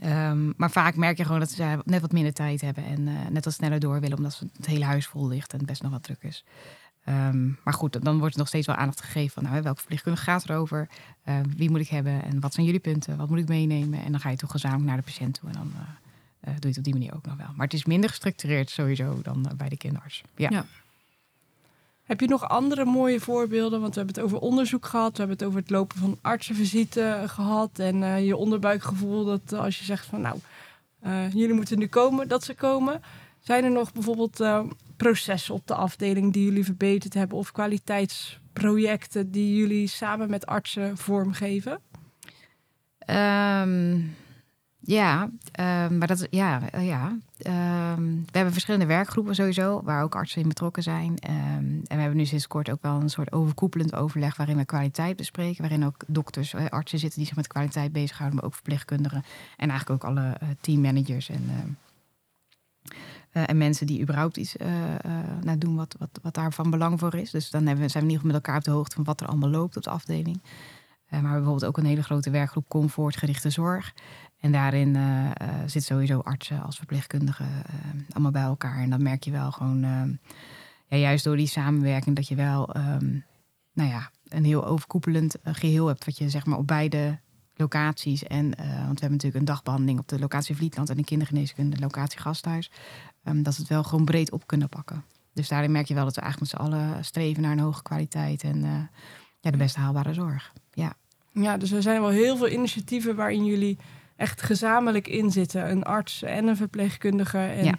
Um, 0.04 0.54
maar 0.56 0.70
vaak 0.70 0.96
merk 0.96 1.16
je 1.16 1.24
gewoon 1.24 1.40
dat 1.40 1.50
ze 1.50 1.78
net 1.84 2.00
wat 2.00 2.12
minder 2.12 2.32
tijd 2.32 2.60
hebben 2.60 2.84
en 2.84 3.00
uh, 3.00 3.14
net 3.30 3.44
wat 3.44 3.54
sneller 3.54 3.80
door 3.80 4.00
willen, 4.00 4.16
omdat 4.16 4.42
het 4.56 4.66
hele 4.66 4.84
huis 4.84 5.06
vol 5.06 5.28
ligt 5.28 5.52
en 5.52 5.58
het 5.58 5.66
best 5.66 5.82
nog 5.82 5.90
wat 5.90 6.02
druk 6.02 6.22
is. 6.22 6.44
Um, 7.08 7.58
maar 7.64 7.74
goed, 7.74 8.04
dan 8.04 8.18
wordt 8.18 8.34
er 8.34 8.40
nog 8.40 8.48
steeds 8.48 8.66
wel 8.66 8.76
aandacht 8.76 9.00
gegeven 9.00 9.32
van 9.32 9.42
nou, 9.42 9.62
welke 9.62 9.78
verpleegkundige 9.78 10.24
gaat 10.24 10.48
erover, 10.48 10.88
wie 11.56 11.70
moet 11.70 11.80
ik 11.80 11.88
hebben 11.88 12.22
en 12.22 12.40
wat 12.40 12.54
zijn 12.54 12.66
jullie 12.66 12.80
punten, 12.80 13.16
wat 13.16 13.28
moet 13.28 13.38
ik 13.38 13.48
meenemen? 13.48 14.04
En 14.04 14.10
dan 14.10 14.20
ga 14.20 14.30
je 14.30 14.36
toch 14.36 14.50
gezamenlijk 14.50 14.88
naar 14.88 14.96
de 14.96 15.02
patiënt 15.02 15.38
toe 15.40 15.48
en 15.48 15.54
dan 15.54 15.72
uh, 15.76 16.54
doe 16.54 16.54
je 16.60 16.68
het 16.68 16.78
op 16.78 16.84
die 16.84 16.92
manier 16.92 17.14
ook 17.14 17.26
nog 17.26 17.36
wel. 17.36 17.48
Maar 17.54 17.66
het 17.66 17.74
is 17.74 17.84
minder 17.84 18.10
gestructureerd 18.10 18.70
sowieso 18.70 19.18
dan 19.22 19.46
uh, 19.46 19.56
bij 19.56 19.68
de 19.68 19.76
kinderarts. 19.76 20.22
Ja. 20.36 20.48
ja. 20.50 20.64
Heb 22.06 22.20
je 22.20 22.28
nog 22.28 22.48
andere 22.48 22.84
mooie 22.84 23.20
voorbeelden? 23.20 23.80
Want 23.80 23.94
we 23.94 24.00
hebben 24.00 24.14
het 24.14 24.24
over 24.24 24.38
onderzoek 24.38 24.86
gehad. 24.86 25.10
We 25.10 25.18
hebben 25.18 25.36
het 25.36 25.46
over 25.46 25.60
het 25.60 25.70
lopen 25.70 25.98
van 25.98 26.18
artsenvisite 26.20 27.22
gehad. 27.26 27.78
En 27.78 27.96
uh, 27.96 28.26
je 28.26 28.36
onderbuikgevoel 28.36 29.24
dat 29.24 29.52
als 29.52 29.78
je 29.78 29.84
zegt 29.84 30.06
van 30.06 30.20
nou, 30.20 30.38
jullie 31.32 31.54
moeten 31.54 31.78
nu 31.78 31.86
komen, 31.86 32.28
dat 32.28 32.44
ze 32.44 32.54
komen. 32.54 33.02
Zijn 33.40 33.64
er 33.64 33.70
nog 33.70 33.92
bijvoorbeeld 33.92 34.44
processen 34.96 35.54
op 35.54 35.66
de 35.66 35.74
afdeling 35.74 36.32
die 36.32 36.44
jullie 36.44 36.64
verbeterd 36.64 37.14
hebben? 37.14 37.38
Of 37.38 37.52
kwaliteitsprojecten 37.52 39.30
die 39.30 39.56
jullie 39.56 39.86
samen 39.86 40.30
met 40.30 40.46
artsen 40.46 40.96
vormgeven? 40.96 41.80
Um 43.06 44.14
ja, 44.86 45.22
um, 45.22 45.98
maar 45.98 46.06
dat 46.06 46.26
ja, 46.30 46.60
uh, 46.74 46.86
ja. 46.86 47.16
Um, 47.96 48.24
we 48.24 48.32
hebben 48.32 48.52
verschillende 48.52 48.86
werkgroepen 48.86 49.34
sowieso, 49.34 49.82
waar 49.82 50.02
ook 50.02 50.14
artsen 50.14 50.42
in 50.42 50.48
betrokken 50.48 50.82
zijn. 50.82 51.10
Um, 51.10 51.18
en 51.66 51.82
we 51.86 51.94
hebben 51.94 52.16
nu 52.16 52.24
sinds 52.24 52.46
kort 52.46 52.70
ook 52.70 52.82
wel 52.82 53.00
een 53.00 53.10
soort 53.10 53.32
overkoepelend 53.32 53.94
overleg 53.94 54.36
waarin 54.36 54.56
we 54.56 54.64
kwaliteit 54.64 55.16
bespreken. 55.16 55.60
Waarin 55.62 55.84
ook 55.84 55.96
dokters, 56.06 56.54
uh, 56.54 56.66
artsen 56.66 56.98
zitten 56.98 57.18
die 57.18 57.28
zich 57.28 57.36
met 57.36 57.46
kwaliteit 57.46 57.92
bezighouden, 57.92 58.36
maar 58.36 58.46
ook 58.46 58.54
verpleegkundigen. 58.54 59.24
En 59.56 59.70
eigenlijk 59.70 60.04
ook 60.04 60.10
alle 60.10 60.36
uh, 60.42 60.48
teammanagers 60.60 61.28
en, 61.28 61.78
en 63.30 63.56
mensen 63.56 63.86
die 63.86 64.00
überhaupt 64.00 64.36
iets 64.36 64.56
nou, 65.42 65.58
doen 65.58 65.76
wat, 65.76 65.96
wat, 65.98 66.20
wat 66.22 66.34
daar 66.34 66.52
van 66.52 66.70
belang 66.70 66.98
voor 66.98 67.14
is. 67.14 67.30
Dus 67.30 67.50
dan 67.50 67.66
hebben 67.66 67.84
we, 67.84 67.90
zijn 67.90 68.04
we 68.04 68.10
in 68.10 68.16
ieder 68.16 68.26
geval 68.26 68.40
met 68.40 68.46
elkaar 68.46 68.56
op 68.56 68.64
de 68.64 68.70
hoogte 68.70 68.94
van 68.94 69.04
wat 69.04 69.20
er 69.20 69.26
allemaal 69.26 69.50
loopt 69.50 69.76
op 69.76 69.82
de 69.82 69.90
afdeling. 69.90 70.42
maar 71.10 71.22
we 71.22 71.28
bijvoorbeeld 71.28 71.64
ook 71.64 71.76
een 71.76 71.86
hele 71.86 72.02
grote 72.02 72.30
werkgroep 72.30 72.68
comfortgerichte 72.68 73.50
zorg. 73.50 73.92
En 74.40 74.52
daarin 74.52 74.94
uh, 74.94 75.30
zit 75.66 75.84
sowieso 75.84 76.20
artsen 76.20 76.62
als 76.62 76.76
verpleegkundigen 76.76 77.46
uh, 77.46 78.02
allemaal 78.10 78.30
bij 78.30 78.42
elkaar. 78.42 78.78
En 78.78 78.90
dan 78.90 79.02
merk 79.02 79.24
je 79.24 79.30
wel 79.30 79.52
gewoon, 79.52 79.80
ja, 80.86 80.96
juist 80.96 81.24
door 81.24 81.36
die 81.36 81.46
samenwerking, 81.46 82.16
dat 82.16 82.28
je 82.28 82.34
wel 82.34 82.76
um, 82.76 83.24
nou 83.72 83.90
ja, 83.90 84.10
een 84.28 84.44
heel 84.44 84.66
overkoepelend 84.66 85.36
geheel 85.42 85.86
hebt. 85.86 86.04
Wat 86.04 86.18
je 86.18 86.30
zeg 86.30 86.46
maar 86.46 86.58
op 86.58 86.66
beide 86.66 87.18
locaties. 87.54 88.22
En, 88.22 88.44
want 88.56 88.58
we 88.58 88.74
hebben 88.84 89.10
natuurlijk 89.10 89.36
een 89.36 89.44
dagbehandeling 89.44 89.98
op 89.98 90.08
de 90.08 90.18
locatie 90.18 90.56
Vlietland 90.56 90.90
en 90.90 90.98
een 90.98 91.04
kindergeneeskunde 91.04 91.78
locatie 91.78 92.20
Gasthuis. 92.20 92.70
Um, 93.24 93.42
dat 93.42 93.54
we 93.54 93.60
het 93.60 93.70
wel 93.70 93.82
gewoon 93.82 94.04
breed 94.04 94.32
op 94.32 94.46
kunnen 94.46 94.68
pakken. 94.68 95.04
Dus 95.32 95.48
daarin 95.48 95.72
merk 95.72 95.86
je 95.86 95.94
wel 95.94 96.04
dat 96.04 96.14
we 96.14 96.20
eigenlijk 96.20 96.52
met 96.52 96.60
z'n 96.60 96.66
allen 96.66 97.04
streven 97.04 97.42
naar 97.42 97.52
een 97.52 97.58
hoge 97.58 97.82
kwaliteit 97.82 98.42
en 98.42 98.90
ja, 99.40 99.50
de 99.50 99.56
best 99.56 99.76
haalbare 99.76 100.14
zorg. 100.14 100.52
Ja. 100.72 100.94
ja, 101.32 101.56
dus 101.56 101.70
er 101.70 101.82
zijn 101.82 102.00
wel 102.00 102.10
heel 102.10 102.36
veel 102.36 102.48
initiatieven 102.48 103.16
waarin 103.16 103.44
jullie 103.44 103.78
echt 104.16 104.42
gezamenlijk 104.42 105.08
in 105.08 105.30
zitten. 105.30 105.70
Een 105.70 105.82
arts 105.82 106.22
en 106.22 106.46
een 106.46 106.56
verpleegkundige. 106.56 107.38
En 107.38 107.78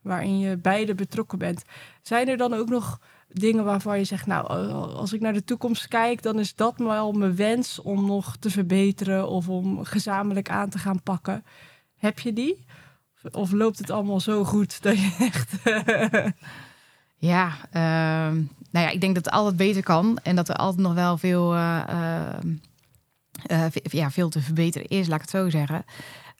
waarin 0.00 0.38
je 0.38 0.56
beide 0.56 0.94
betrokken 0.94 1.38
bent. 1.38 1.62
Zijn 2.02 2.28
er 2.28 2.36
dan 2.36 2.54
ook 2.54 2.68
nog 2.68 3.00
dingen 3.28 3.64
waarvan 3.64 3.98
je 3.98 4.04
zegt, 4.04 4.26
nou, 4.26 4.46
als 4.72 5.12
ik 5.12 5.20
naar 5.20 5.32
de 5.32 5.44
toekomst 5.44 5.88
kijk, 5.88 6.22
dan 6.22 6.38
is 6.38 6.54
dat 6.54 6.74
wel 6.76 7.12
mijn 7.12 7.36
wens 7.36 7.80
om 7.80 8.06
nog 8.06 8.36
te 8.36 8.50
verbeteren 8.50 9.28
of 9.28 9.48
om 9.48 9.84
gezamenlijk 9.84 10.50
aan 10.50 10.68
te 10.68 10.78
gaan 10.78 11.02
pakken. 11.02 11.44
Heb 11.96 12.18
je 12.18 12.32
die? 12.32 12.64
Of 13.30 13.52
loopt 13.52 13.78
het 13.78 13.90
allemaal 13.90 14.20
zo 14.20 14.44
goed 14.44 14.82
dat 14.82 14.98
je 14.98 15.16
echt. 15.32 15.52
ja, 17.16 17.46
uh, 17.72 18.38
nou 18.70 18.86
ja, 18.86 18.88
ik 18.88 19.00
denk 19.00 19.14
dat 19.14 19.24
het 19.24 19.34
altijd 19.34 19.56
beter 19.56 19.82
kan 19.82 20.18
en 20.22 20.36
dat 20.36 20.48
er 20.48 20.56
altijd 20.56 20.82
nog 20.82 20.94
wel 20.94 21.18
veel. 21.18 21.54
Uh, 21.54 21.82
uh, 21.90 22.52
uh, 23.50 23.64
ja, 23.82 24.10
veel 24.10 24.28
te 24.28 24.40
verbeteren 24.40 24.88
is, 24.88 25.06
laat 25.06 25.16
ik 25.16 25.30
het 25.30 25.30
zo 25.30 25.50
zeggen. 25.50 25.84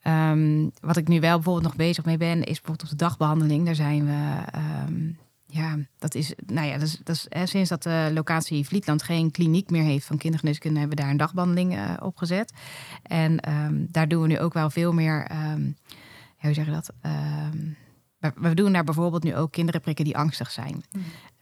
Um, 0.07 0.71
wat 0.81 0.97
ik 0.97 1.09
nu 1.09 1.21
wel 1.21 1.35
bijvoorbeeld 1.35 1.65
nog 1.65 1.77
bezig 1.77 2.05
mee 2.05 2.17
ben, 2.17 2.39
is 2.39 2.61
bijvoorbeeld 2.61 2.83
op 2.83 2.89
de 2.89 3.05
dagbehandeling. 3.05 3.65
Daar 3.65 3.75
zijn 3.75 4.07
we. 4.07 4.43
Um, 4.89 5.19
ja, 5.47 5.77
dat 5.99 6.15
is, 6.15 6.35
nou 6.47 6.67
ja, 6.67 6.73
dat 6.73 6.89
is, 6.89 7.01
dat 7.05 7.27
is 7.29 7.51
sinds 7.51 7.69
dat 7.69 7.83
de 7.83 8.11
locatie 8.15 8.67
Vlietland 8.67 9.03
geen 9.03 9.31
kliniek 9.31 9.71
meer 9.71 9.83
heeft 9.83 10.07
van 10.07 10.17
kindergeneeskunde, 10.17 10.79
hebben 10.79 10.97
we 10.97 11.03
daar 11.03 11.13
een 11.13 11.19
dagbehandeling 11.19 11.75
uh, 11.75 11.91
op 12.01 12.17
gezet. 12.17 12.53
En 13.03 13.51
um, 13.51 13.87
daar 13.91 14.09
doen 14.09 14.23
we 14.23 14.29
nu 14.29 14.39
ook 14.39 14.53
wel 14.53 14.71
veel 14.71 14.93
meer, 14.93 15.31
hoe 16.39 16.53
zeg 16.53 16.65
je 16.65 16.73
dat? 16.73 16.93
We, 18.23 18.33
we 18.37 18.55
doen 18.55 18.73
daar 18.73 18.85
bijvoorbeeld 18.85 19.23
nu 19.23 19.37
ook 19.37 19.53
kinderen 19.53 19.81
prikken 19.81 20.05
die 20.05 20.17
angstig 20.17 20.51
zijn. 20.51 20.85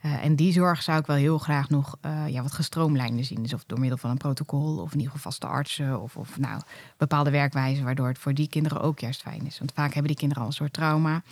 Uh, 0.02 0.24
en 0.24 0.36
die 0.36 0.52
zorg 0.52 0.82
zou 0.82 0.98
ik 0.98 1.06
wel 1.06 1.16
heel 1.16 1.38
graag 1.38 1.68
nog 1.68 1.96
uh, 2.06 2.28
ja, 2.28 2.42
wat 2.42 2.52
gestroomlijnder 2.52 3.24
zien. 3.24 3.42
Dus 3.42 3.54
of 3.54 3.64
door 3.64 3.80
middel 3.80 3.98
van 3.98 4.10
een 4.10 4.16
protocol 4.16 4.78
of 4.78 4.92
in 4.92 4.98
ieder 4.98 5.12
geval 5.12 5.30
vaste 5.30 5.46
artsen 5.46 6.00
of, 6.00 6.16
of 6.16 6.38
nou, 6.38 6.60
bepaalde 6.96 7.30
werkwijzen, 7.30 7.84
waardoor 7.84 8.08
het 8.08 8.18
voor 8.18 8.34
die 8.34 8.48
kinderen 8.48 8.80
ook 8.80 8.98
juist 8.98 9.22
fijn 9.22 9.46
is. 9.46 9.58
Want 9.58 9.72
vaak 9.74 9.92
hebben 9.92 10.06
die 10.06 10.16
kinderen 10.16 10.42
al 10.42 10.48
een 10.48 10.54
soort 10.54 10.72
trauma. 10.72 11.22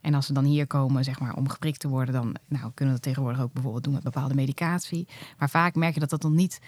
En 0.00 0.14
als 0.14 0.26
ze 0.26 0.32
dan 0.32 0.44
hier 0.44 0.66
komen 0.66 1.04
zeg 1.04 1.20
maar, 1.20 1.34
om 1.34 1.48
geprikt 1.48 1.80
te 1.80 1.88
worden, 1.88 2.14
dan 2.14 2.36
nou, 2.48 2.70
kunnen 2.74 2.94
we 2.94 3.00
dat 3.00 3.02
tegenwoordig 3.02 3.40
ook 3.40 3.52
bijvoorbeeld 3.52 3.84
doen 3.84 3.92
met 3.92 4.02
bepaalde 4.02 4.34
medicatie. 4.34 5.08
Maar 5.38 5.50
vaak 5.50 5.74
merk 5.74 5.94
je 5.94 6.00
dat 6.00 6.10
dat 6.10 6.22
nog 6.22 6.32
niet 6.32 6.60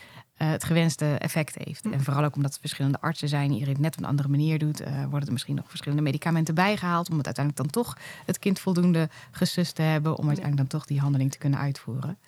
het 0.47 0.65
gewenste 0.65 1.07
effect 1.07 1.55
heeft. 1.65 1.91
En 1.91 2.01
vooral 2.01 2.25
ook 2.25 2.37
omdat 2.37 2.55
er 2.55 2.61
verschillende 2.61 3.01
artsen 3.01 3.29
zijn, 3.29 3.53
iedereen 3.53 3.73
het 3.73 3.83
net 3.83 3.97
op 3.97 4.03
een 4.03 4.09
andere 4.09 4.29
manier 4.29 4.59
doet, 4.59 4.81
uh, 4.81 5.05
worden 5.05 5.27
er 5.27 5.33
misschien 5.33 5.55
nog 5.55 5.69
verschillende 5.69 6.03
medicamenten 6.03 6.55
bijgehaald 6.55 7.11
om 7.11 7.17
het 7.17 7.27
uiteindelijk 7.27 7.73
dan 7.73 7.85
toch 7.85 7.99
het 8.27 8.39
kind 8.39 8.59
voldoende 8.59 9.09
gesust 9.31 9.75
te 9.75 9.83
hebben, 9.83 10.19
om 10.19 10.27
uiteindelijk 10.27 10.71
dan 10.71 10.81
toch 10.81 10.89
die 10.89 11.01
handeling 11.01 11.31
te 11.31 11.39
kunnen 11.39 11.59
uitvoeren. 11.59 12.19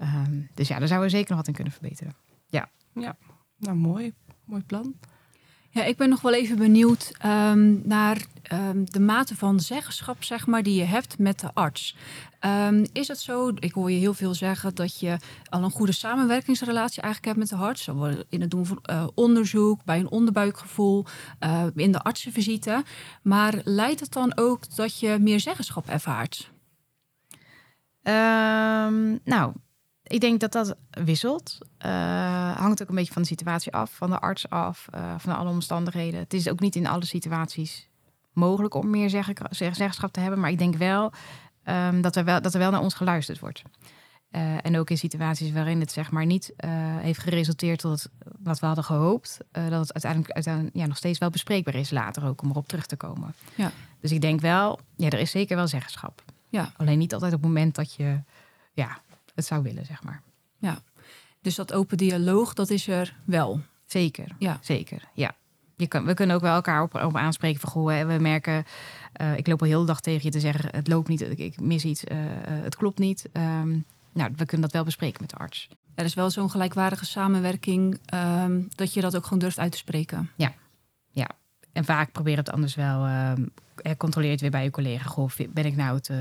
Um, 0.00 0.48
dus 0.54 0.68
ja, 0.68 0.78
daar 0.78 0.88
zouden 0.88 1.10
we 1.10 1.16
zeker 1.16 1.28
nog 1.28 1.38
wat 1.38 1.48
in 1.48 1.54
kunnen 1.54 1.72
verbeteren. 1.72 2.14
Ja. 2.48 2.70
Ja, 2.92 3.16
nou 3.56 3.76
mooi. 3.76 4.14
Mooi 4.44 4.62
plan. 4.62 4.94
Ja, 5.78 5.84
ik 5.84 5.96
ben 5.96 6.08
nog 6.08 6.20
wel 6.20 6.34
even 6.34 6.56
benieuwd 6.56 7.12
um, 7.24 7.82
naar 7.84 8.26
um, 8.52 8.90
de 8.90 9.00
mate 9.00 9.36
van 9.36 9.60
zeggenschap 9.60 10.24
zeg 10.24 10.46
maar, 10.46 10.62
die 10.62 10.74
je 10.74 10.84
hebt 10.84 11.18
met 11.18 11.40
de 11.40 11.50
arts. 11.54 11.96
Um, 12.40 12.84
is 12.92 13.08
het 13.08 13.18
zo, 13.18 13.52
ik 13.58 13.72
hoor 13.72 13.90
je 13.90 13.98
heel 13.98 14.14
veel 14.14 14.34
zeggen 14.34 14.74
dat 14.74 15.00
je 15.00 15.16
al 15.48 15.62
een 15.62 15.70
goede 15.70 15.92
samenwerkingsrelatie 15.92 17.02
eigenlijk 17.02 17.24
hebt 17.24 17.50
met 17.50 17.58
de 17.60 17.66
arts. 17.66 17.88
In 18.28 18.40
het 18.40 18.50
doen 18.50 18.66
van 18.66 18.82
uh, 18.90 19.06
onderzoek, 19.14 19.84
bij 19.84 19.98
een 19.98 20.10
onderbuikgevoel, 20.10 21.04
uh, 21.40 21.64
in 21.74 21.92
de 21.92 22.02
artsenvisite. 22.02 22.82
Maar 23.22 23.60
leidt 23.64 24.00
het 24.00 24.12
dan 24.12 24.36
ook 24.36 24.76
dat 24.76 25.00
je 25.00 25.18
meer 25.20 25.40
zeggenschap 25.40 25.88
ervaart? 25.88 26.50
nou, 29.24 29.52
ik 30.08 30.20
denk 30.20 30.40
dat 30.40 30.52
dat 30.52 30.76
wisselt. 30.90 31.58
Uh, 31.86 32.56
hangt 32.56 32.82
ook 32.82 32.88
een 32.88 32.94
beetje 32.94 33.12
van 33.12 33.22
de 33.22 33.28
situatie 33.28 33.72
af, 33.72 33.94
van 33.94 34.10
de 34.10 34.18
arts 34.18 34.48
af, 34.48 34.86
uh, 34.94 35.14
van 35.18 35.36
alle 35.36 35.50
omstandigheden. 35.50 36.20
Het 36.20 36.34
is 36.34 36.48
ook 36.48 36.60
niet 36.60 36.76
in 36.76 36.86
alle 36.86 37.04
situaties 37.04 37.88
mogelijk 38.32 38.74
om 38.74 38.90
meer 38.90 39.10
zeggenschap 39.50 40.12
te 40.12 40.20
hebben. 40.20 40.40
Maar 40.40 40.50
ik 40.50 40.58
denk 40.58 40.76
wel, 40.76 41.12
um, 41.64 42.00
dat, 42.00 42.16
er 42.16 42.24
wel 42.24 42.42
dat 42.42 42.52
er 42.54 42.58
wel 42.58 42.70
naar 42.70 42.80
ons 42.80 42.94
geluisterd 42.94 43.38
wordt. 43.38 43.62
Uh, 44.30 44.64
en 44.64 44.78
ook 44.78 44.90
in 44.90 44.98
situaties 44.98 45.52
waarin 45.52 45.80
het 45.80 45.92
zeg 45.92 46.10
maar 46.10 46.26
niet 46.26 46.52
heeft 47.00 47.18
geresulteerd 47.18 47.78
tot 47.78 48.02
het, 48.02 48.10
wat 48.42 48.60
we 48.60 48.66
hadden 48.66 48.84
gehoopt, 48.84 49.38
dat 49.50 49.80
het 49.80 49.92
uiteindelijk, 49.92 50.32
uiteindelijk 50.32 50.76
ja, 50.76 50.86
nog 50.86 50.96
steeds 50.96 51.18
wel 51.18 51.30
bespreekbaar 51.30 51.74
is 51.74 51.90
later 51.90 52.26
ook 52.26 52.42
om 52.42 52.50
erop 52.50 52.68
terug 52.68 52.86
te 52.86 52.96
komen. 52.96 53.34
Ja. 53.54 53.72
Dus 54.00 54.12
ik 54.12 54.20
denk 54.20 54.40
wel, 54.40 54.80
ja, 54.96 55.10
er 55.10 55.18
is 55.18 55.30
zeker 55.30 55.56
wel 55.56 55.66
zeggenschap. 55.66 56.22
Ja. 56.48 56.72
Alleen 56.76 56.98
niet 56.98 57.14
altijd 57.14 57.32
op 57.32 57.38
het 57.38 57.48
moment 57.48 57.74
dat 57.74 57.94
je 57.94 58.20
ja, 58.72 59.00
het 59.38 59.46
zou 59.46 59.62
willen, 59.62 59.86
zeg 59.86 60.02
maar. 60.02 60.22
Ja, 60.58 60.78
dus 61.40 61.54
dat 61.54 61.72
open 61.72 61.96
dialoog, 61.96 62.54
dat 62.54 62.70
is 62.70 62.88
er 62.88 63.16
wel. 63.24 63.60
Zeker, 63.86 64.34
ja. 64.38 64.58
zeker, 64.60 65.02
ja. 65.14 65.34
Je 65.76 65.86
kan, 65.86 66.04
we 66.04 66.14
kunnen 66.14 66.36
ook 66.36 66.42
wel 66.42 66.54
elkaar 66.54 66.82
op, 66.82 66.94
op 66.94 67.16
aanspreken 67.16 67.60
van, 67.60 67.70
goh, 67.70 68.06
we 68.06 68.18
merken, 68.20 68.64
uh, 69.20 69.36
ik 69.36 69.46
loop 69.46 69.60
al 69.60 69.66
heel 69.66 69.80
de 69.80 69.86
dag 69.86 70.00
tegen 70.00 70.24
je 70.24 70.30
te 70.30 70.40
zeggen, 70.40 70.68
het 70.72 70.88
loopt 70.88 71.08
niet, 71.08 71.38
ik, 71.38 71.60
mis 71.60 71.84
iets, 71.84 72.04
uh, 72.04 72.16
het 72.40 72.76
klopt 72.76 72.98
niet. 72.98 73.28
Um, 73.32 73.84
nou, 74.12 74.32
we 74.36 74.44
kunnen 74.44 74.60
dat 74.60 74.72
wel 74.72 74.84
bespreken 74.84 75.20
met 75.20 75.30
de 75.30 75.36
arts. 75.36 75.68
Er 75.94 76.04
is 76.04 76.14
wel 76.14 76.30
zo'n 76.30 76.50
gelijkwaardige 76.50 77.04
samenwerking, 77.04 78.00
um, 78.14 78.68
dat 78.74 78.94
je 78.94 79.00
dat 79.00 79.16
ook 79.16 79.24
gewoon 79.24 79.38
durft 79.38 79.58
uit 79.58 79.72
te 79.72 79.78
spreken. 79.78 80.30
Ja, 80.36 80.54
ja. 81.10 81.28
En 81.72 81.84
vaak 81.84 82.12
probeer 82.12 82.36
het 82.36 82.50
anders 82.50 82.74
wel. 82.74 83.06
Uh, 83.06 83.32
controleer 83.96 84.30
het 84.30 84.40
weer 84.40 84.50
bij 84.50 84.64
je 84.64 84.70
collega. 84.70 85.04
Goh, 85.04 85.30
ben 85.50 85.66
ik 85.66 85.76
nou 85.76 85.96
het, 85.96 86.08
uh, 86.08 86.16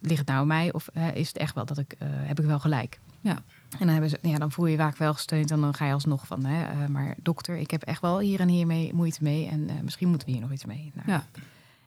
ligt 0.00 0.18
het 0.18 0.28
nou 0.28 0.40
aan 0.40 0.46
mij? 0.46 0.72
Of 0.72 0.88
uh, 0.96 1.14
is 1.14 1.28
het 1.28 1.36
echt 1.36 1.54
wel 1.54 1.64
dat 1.64 1.78
ik, 1.78 1.94
heb 2.04 2.40
ik 2.40 2.46
wel 2.46 2.58
gelijk? 2.58 3.00
Ja. 3.20 3.42
En 3.78 3.86
dan, 3.86 4.08
ze, 4.08 4.18
ja, 4.22 4.38
dan 4.38 4.52
voel 4.52 4.66
je 4.66 4.72
je 4.72 4.78
vaak 4.78 4.96
wel 4.96 5.12
gesteund. 5.12 5.50
En 5.50 5.60
dan 5.60 5.74
ga 5.74 5.86
je 5.86 5.92
alsnog 5.92 6.26
van, 6.26 6.44
hè, 6.44 6.88
maar 6.88 7.14
dokter, 7.22 7.56
ik 7.56 7.70
heb 7.70 7.82
echt 7.82 8.00
wel 8.00 8.18
hier 8.18 8.40
en 8.40 8.48
hier 8.48 8.66
mee 8.66 8.94
moeite 8.94 9.22
mee. 9.22 9.48
En 9.48 9.70
misschien 9.82 10.08
moeten 10.08 10.26
we 10.26 10.32
hier 10.32 10.42
nog 10.42 10.52
iets 10.52 10.64
mee. 10.64 10.92
Nou, 10.94 11.10
ja. 11.10 11.24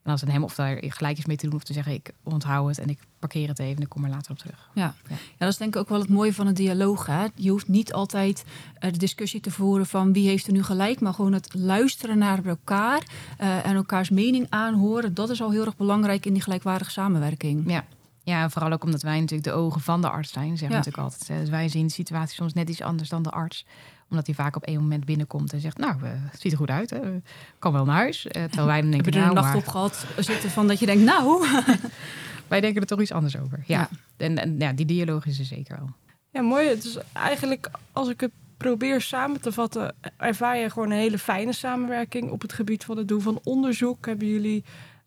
En 0.05 0.11
als 0.11 0.21
het 0.21 0.31
hem 0.31 0.43
of 0.43 0.55
daar 0.55 0.77
gelijk 0.81 1.17
is 1.17 1.25
mee 1.25 1.37
te 1.37 1.45
doen 1.45 1.55
of 1.55 1.63
te 1.63 1.73
zeggen, 1.73 1.93
ik 1.93 2.11
onthoud 2.23 2.67
het 2.67 2.79
en 2.79 2.89
ik 2.89 2.99
parkeer 3.19 3.47
het 3.47 3.59
even 3.59 3.75
en 3.75 3.81
ik 3.81 3.89
kom 3.89 4.03
er 4.03 4.09
later 4.09 4.31
op 4.31 4.37
terug. 4.37 4.69
Ja, 4.73 4.93
ja. 5.09 5.15
ja 5.15 5.17
dat 5.37 5.49
is 5.49 5.57
denk 5.57 5.75
ik 5.75 5.81
ook 5.81 5.89
wel 5.89 5.99
het 5.99 6.09
mooie 6.09 6.33
van 6.33 6.47
een 6.47 6.53
dialoog. 6.53 7.05
Hè? 7.05 7.25
Je 7.35 7.49
hoeft 7.49 7.67
niet 7.67 7.93
altijd 7.93 8.43
uh, 8.79 8.91
de 8.91 8.97
discussie 8.97 9.39
te 9.39 9.51
voeren 9.51 9.85
van 9.85 10.13
wie 10.13 10.27
heeft 10.27 10.47
er 10.47 10.53
nu 10.53 10.63
gelijk, 10.63 10.99
maar 10.99 11.13
gewoon 11.13 11.33
het 11.33 11.53
luisteren 11.53 12.17
naar 12.17 12.45
elkaar 12.45 13.03
uh, 13.41 13.65
en 13.65 13.75
elkaars 13.75 14.09
mening 14.09 14.47
aanhoren. 14.49 15.13
Dat 15.13 15.29
is 15.29 15.41
al 15.41 15.51
heel 15.51 15.65
erg 15.65 15.77
belangrijk 15.77 16.25
in 16.25 16.33
die 16.33 16.41
gelijkwaardige 16.41 16.91
samenwerking. 16.91 17.71
Ja. 17.71 17.85
Ja, 18.23 18.49
vooral 18.49 18.71
ook 18.71 18.83
omdat 18.83 19.01
wij 19.01 19.19
natuurlijk 19.19 19.49
de 19.49 19.53
ogen 19.53 19.81
van 19.81 20.01
de 20.01 20.09
arts 20.09 20.31
zijn, 20.31 20.49
zeggen 20.49 20.69
ja. 20.69 20.75
natuurlijk 20.75 21.03
altijd. 21.03 21.39
Dus 21.39 21.49
wij 21.49 21.69
zien 21.69 21.87
de 21.87 21.93
situatie 21.93 22.35
soms 22.35 22.53
net 22.53 22.69
iets 22.69 22.81
anders 22.81 23.09
dan 23.09 23.23
de 23.23 23.29
arts 23.29 23.65
omdat 24.09 24.25
hij 24.25 24.35
vaak 24.35 24.55
op 24.55 24.63
één 24.63 24.79
moment 24.79 25.05
binnenkomt 25.05 25.53
en 25.53 25.59
zegt... 25.59 25.77
nou, 25.77 25.95
het 26.03 26.41
ziet 26.41 26.51
er 26.51 26.57
goed 26.57 26.69
uit, 26.69 26.89
hè. 26.89 26.99
kan 27.59 27.71
wel 27.71 27.85
naar 27.85 27.95
huis. 27.95 28.21
terwijl 28.21 28.65
wij 28.65 28.81
dan 28.81 28.91
denken... 28.91 29.05
Heb 29.05 29.13
je 29.13 29.19
er 29.19 29.25
nou, 29.25 29.29
een 29.29 29.43
nacht 29.43 29.47
maar... 29.47 29.57
op 29.57 29.67
gehad 29.67 30.05
zitten 30.17 30.49
van 30.49 30.67
dat 30.67 30.79
je 30.79 30.85
denkt, 30.85 31.03
nou... 31.03 31.47
wij 32.47 32.61
denken 32.61 32.81
er 32.81 32.87
toch 32.87 33.01
iets 33.01 33.11
anders 33.11 33.37
over. 33.37 33.63
Ja, 33.65 33.79
ja. 33.79 33.89
En, 34.17 34.37
en 34.37 34.55
ja, 34.59 34.73
die 34.73 34.85
dialoog 34.85 35.25
is 35.25 35.39
er 35.39 35.45
zeker 35.45 35.77
wel. 35.77 35.89
Ja, 36.29 36.41
mooi. 36.41 36.67
Het 36.67 36.83
is 36.83 36.97
eigenlijk, 37.13 37.69
als 37.91 38.09
ik 38.09 38.21
het 38.21 38.31
probeer 38.57 39.01
samen 39.01 39.41
te 39.41 39.51
vatten... 39.51 39.95
ervaar 40.17 40.57
je 40.57 40.69
gewoon 40.69 40.91
een 40.91 40.97
hele 40.97 41.19
fijne 41.19 41.53
samenwerking 41.53 42.31
op 42.31 42.41
het 42.41 42.53
gebied 42.53 42.83
van 42.83 42.97
het 42.97 43.07
doen 43.07 43.21
van 43.21 43.39
onderzoek. 43.43 44.05
Hebben 44.05 44.27
jullie... 44.27 44.63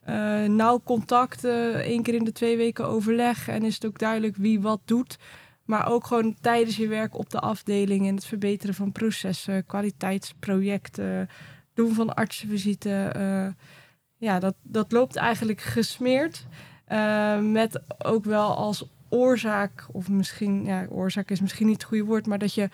Uh, 0.09 0.45
nauw 0.45 0.81
contact, 0.85 1.45
uh, 1.45 1.75
één 1.75 2.03
keer 2.03 2.15
in 2.15 2.25
de 2.25 2.33
twee 2.33 2.57
weken 2.57 2.87
overleg. 2.87 3.49
En 3.49 3.63
is 3.63 3.75
het 3.75 3.87
ook 3.87 3.99
duidelijk 3.99 4.37
wie 4.37 4.61
wat 4.61 4.81
doet. 4.85 5.19
Maar 5.69 5.89
ook 5.89 6.07
gewoon 6.07 6.37
tijdens 6.41 6.77
je 6.77 6.89
werk 6.89 7.19
op 7.19 7.31
de 7.31 7.41
afdeling 7.41 8.07
en 8.07 8.15
het 8.15 8.25
verbeteren 8.25 8.75
van 8.75 8.93
processen, 8.93 9.67
kwaliteitsprojecten, 9.67 11.29
doen 11.75 11.95
van 11.95 12.15
artsenvisite. 12.15 13.13
Uh, 13.17 13.65
ja, 14.17 14.39
dat, 14.39 14.55
dat 14.63 14.93
loopt 14.93 15.17
eigenlijk 15.17 15.61
gesmeerd. 15.61 16.47
Uh, 16.89 17.39
met 17.41 17.81
ook 18.05 18.25
wel 18.25 18.57
als 18.57 18.85
oorzaak, 19.09 19.87
of 19.93 20.09
misschien, 20.09 20.65
ja, 20.65 20.87
oorzaak 20.89 21.31
is 21.31 21.41
misschien 21.41 21.67
niet 21.67 21.77
het 21.77 21.85
goede 21.85 22.05
woord, 22.05 22.27
maar 22.27 22.39
dat 22.39 22.55
je 22.55 22.69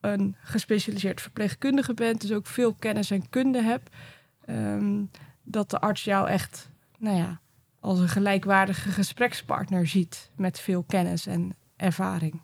een 0.00 0.36
gespecialiseerd 0.42 1.20
verpleegkundige 1.20 1.94
bent, 1.94 2.20
dus 2.20 2.32
ook 2.32 2.46
veel 2.46 2.74
kennis 2.74 3.10
en 3.10 3.28
kunde 3.28 3.62
hebt. 3.62 3.96
Um, 4.46 5.10
dat 5.42 5.70
de 5.70 5.80
arts 5.80 6.04
jou 6.04 6.28
echt, 6.28 6.70
nou 6.98 7.16
ja, 7.16 7.40
als 7.80 7.98
een 7.98 8.08
gelijkwaardige 8.08 8.90
gesprekspartner 8.90 9.86
ziet 9.86 10.30
met 10.36 10.60
veel 10.60 10.82
kennis 10.82 11.26
en 11.26 11.54
ervaring. 11.80 12.40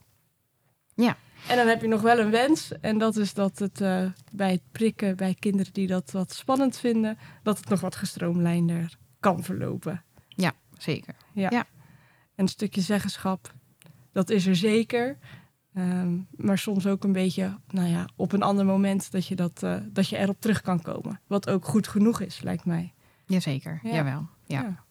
Ja. 0.94 1.16
En 1.48 1.56
dan 1.56 1.66
heb 1.66 1.80
je 1.80 1.88
nog 1.88 2.00
wel 2.02 2.18
een 2.18 2.30
wens. 2.30 2.72
En 2.80 2.98
dat 2.98 3.16
is 3.16 3.34
dat 3.34 3.58
het 3.58 3.80
uh, 3.80 4.10
bij 4.32 4.50
het 4.50 4.62
prikken 4.72 5.16
bij 5.16 5.36
kinderen 5.38 5.72
die 5.72 5.86
dat 5.86 6.10
wat 6.10 6.32
spannend 6.32 6.78
vinden, 6.78 7.18
dat 7.42 7.58
het 7.58 7.68
nog 7.68 7.80
wat 7.80 7.96
gestroomlijnder 7.96 8.96
kan 9.20 9.44
verlopen. 9.44 10.04
Ja, 10.28 10.52
zeker. 10.78 11.14
Ja. 11.32 11.50
ja. 11.50 11.64
En 12.34 12.44
een 12.44 12.48
stukje 12.48 12.80
zeggenschap, 12.80 13.54
dat 14.12 14.30
is 14.30 14.46
er 14.46 14.56
zeker. 14.56 15.18
Um, 15.74 16.26
maar 16.30 16.58
soms 16.58 16.86
ook 16.86 17.04
een 17.04 17.12
beetje, 17.12 17.58
nou 17.68 17.88
ja, 17.88 18.08
op 18.16 18.32
een 18.32 18.42
ander 18.42 18.66
moment 18.66 19.10
dat 19.10 19.26
je, 19.26 19.34
dat, 19.34 19.62
uh, 19.64 19.76
dat 19.86 20.08
je 20.08 20.16
erop 20.16 20.40
terug 20.40 20.60
kan 20.60 20.82
komen. 20.82 21.20
Wat 21.26 21.50
ook 21.50 21.64
goed 21.64 21.88
genoeg 21.88 22.20
is, 22.20 22.42
lijkt 22.42 22.64
mij. 22.64 22.94
Jazeker, 23.26 23.80
ja. 23.82 23.90
jawel. 23.90 24.28
Ja. 24.44 24.62
ja. 24.62 24.84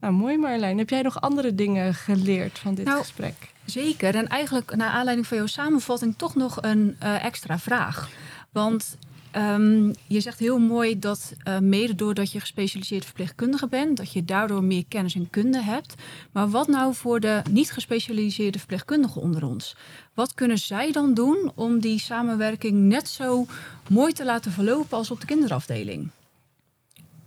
Nou, 0.00 0.12
mooi 0.12 0.38
Marjolein. 0.38 0.78
Heb 0.78 0.90
jij 0.90 1.02
nog 1.02 1.20
andere 1.20 1.54
dingen 1.54 1.94
geleerd 1.94 2.58
van 2.58 2.74
dit 2.74 2.84
nou, 2.84 2.98
gesprek? 2.98 3.52
Zeker. 3.64 4.14
En 4.14 4.28
eigenlijk 4.28 4.76
naar 4.76 4.90
aanleiding 4.90 5.26
van 5.26 5.36
jouw 5.36 5.46
samenvatting 5.46 6.14
toch 6.16 6.34
nog 6.34 6.58
een 6.62 6.96
uh, 7.02 7.24
extra 7.24 7.58
vraag. 7.58 8.10
Want 8.52 8.96
um, 9.36 9.94
je 10.06 10.20
zegt 10.20 10.38
heel 10.38 10.58
mooi 10.58 10.98
dat 10.98 11.34
uh, 11.44 11.58
mede 11.58 11.94
doordat 11.94 12.32
je 12.32 12.40
gespecialiseerd 12.40 13.04
verpleegkundige 13.04 13.68
bent, 13.68 13.96
dat 13.96 14.12
je 14.12 14.24
daardoor 14.24 14.64
meer 14.64 14.84
kennis 14.88 15.14
en 15.14 15.30
kunde 15.30 15.62
hebt. 15.62 15.94
Maar 16.32 16.50
wat 16.50 16.68
nou 16.68 16.94
voor 16.94 17.20
de 17.20 17.42
niet 17.50 17.72
gespecialiseerde 17.72 18.58
verpleegkundigen 18.58 19.20
onder 19.20 19.44
ons? 19.44 19.76
Wat 20.14 20.34
kunnen 20.34 20.58
zij 20.58 20.92
dan 20.92 21.14
doen 21.14 21.52
om 21.54 21.80
die 21.80 21.98
samenwerking 21.98 22.74
net 22.76 23.08
zo 23.08 23.46
mooi 23.88 24.12
te 24.12 24.24
laten 24.24 24.52
verlopen 24.52 24.96
als 24.96 25.10
op 25.10 25.20
de 25.20 25.26
kinderafdeling? 25.26 26.08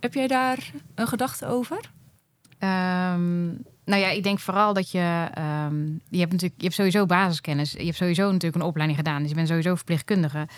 Heb 0.00 0.14
jij 0.14 0.26
daar 0.26 0.72
een 0.94 1.06
gedachte 1.06 1.46
over? 1.46 1.90
Um, 2.64 3.62
nou 3.84 4.00
ja, 4.00 4.08
ik 4.08 4.22
denk 4.22 4.38
vooral 4.38 4.74
dat 4.74 4.90
je. 4.90 5.28
Um, 5.68 6.00
je 6.08 6.18
hebt 6.18 6.32
natuurlijk 6.32 6.60
je 6.60 6.64
hebt 6.64 6.74
sowieso 6.74 7.06
basiskennis. 7.06 7.72
Je 7.72 7.84
hebt 7.84 7.96
sowieso 7.96 8.24
natuurlijk 8.24 8.62
een 8.62 8.68
opleiding 8.68 8.98
gedaan. 8.98 9.20
Dus 9.20 9.28
je 9.28 9.34
bent 9.34 9.48
sowieso 9.48 9.74
verpleegkundige. 9.74 10.48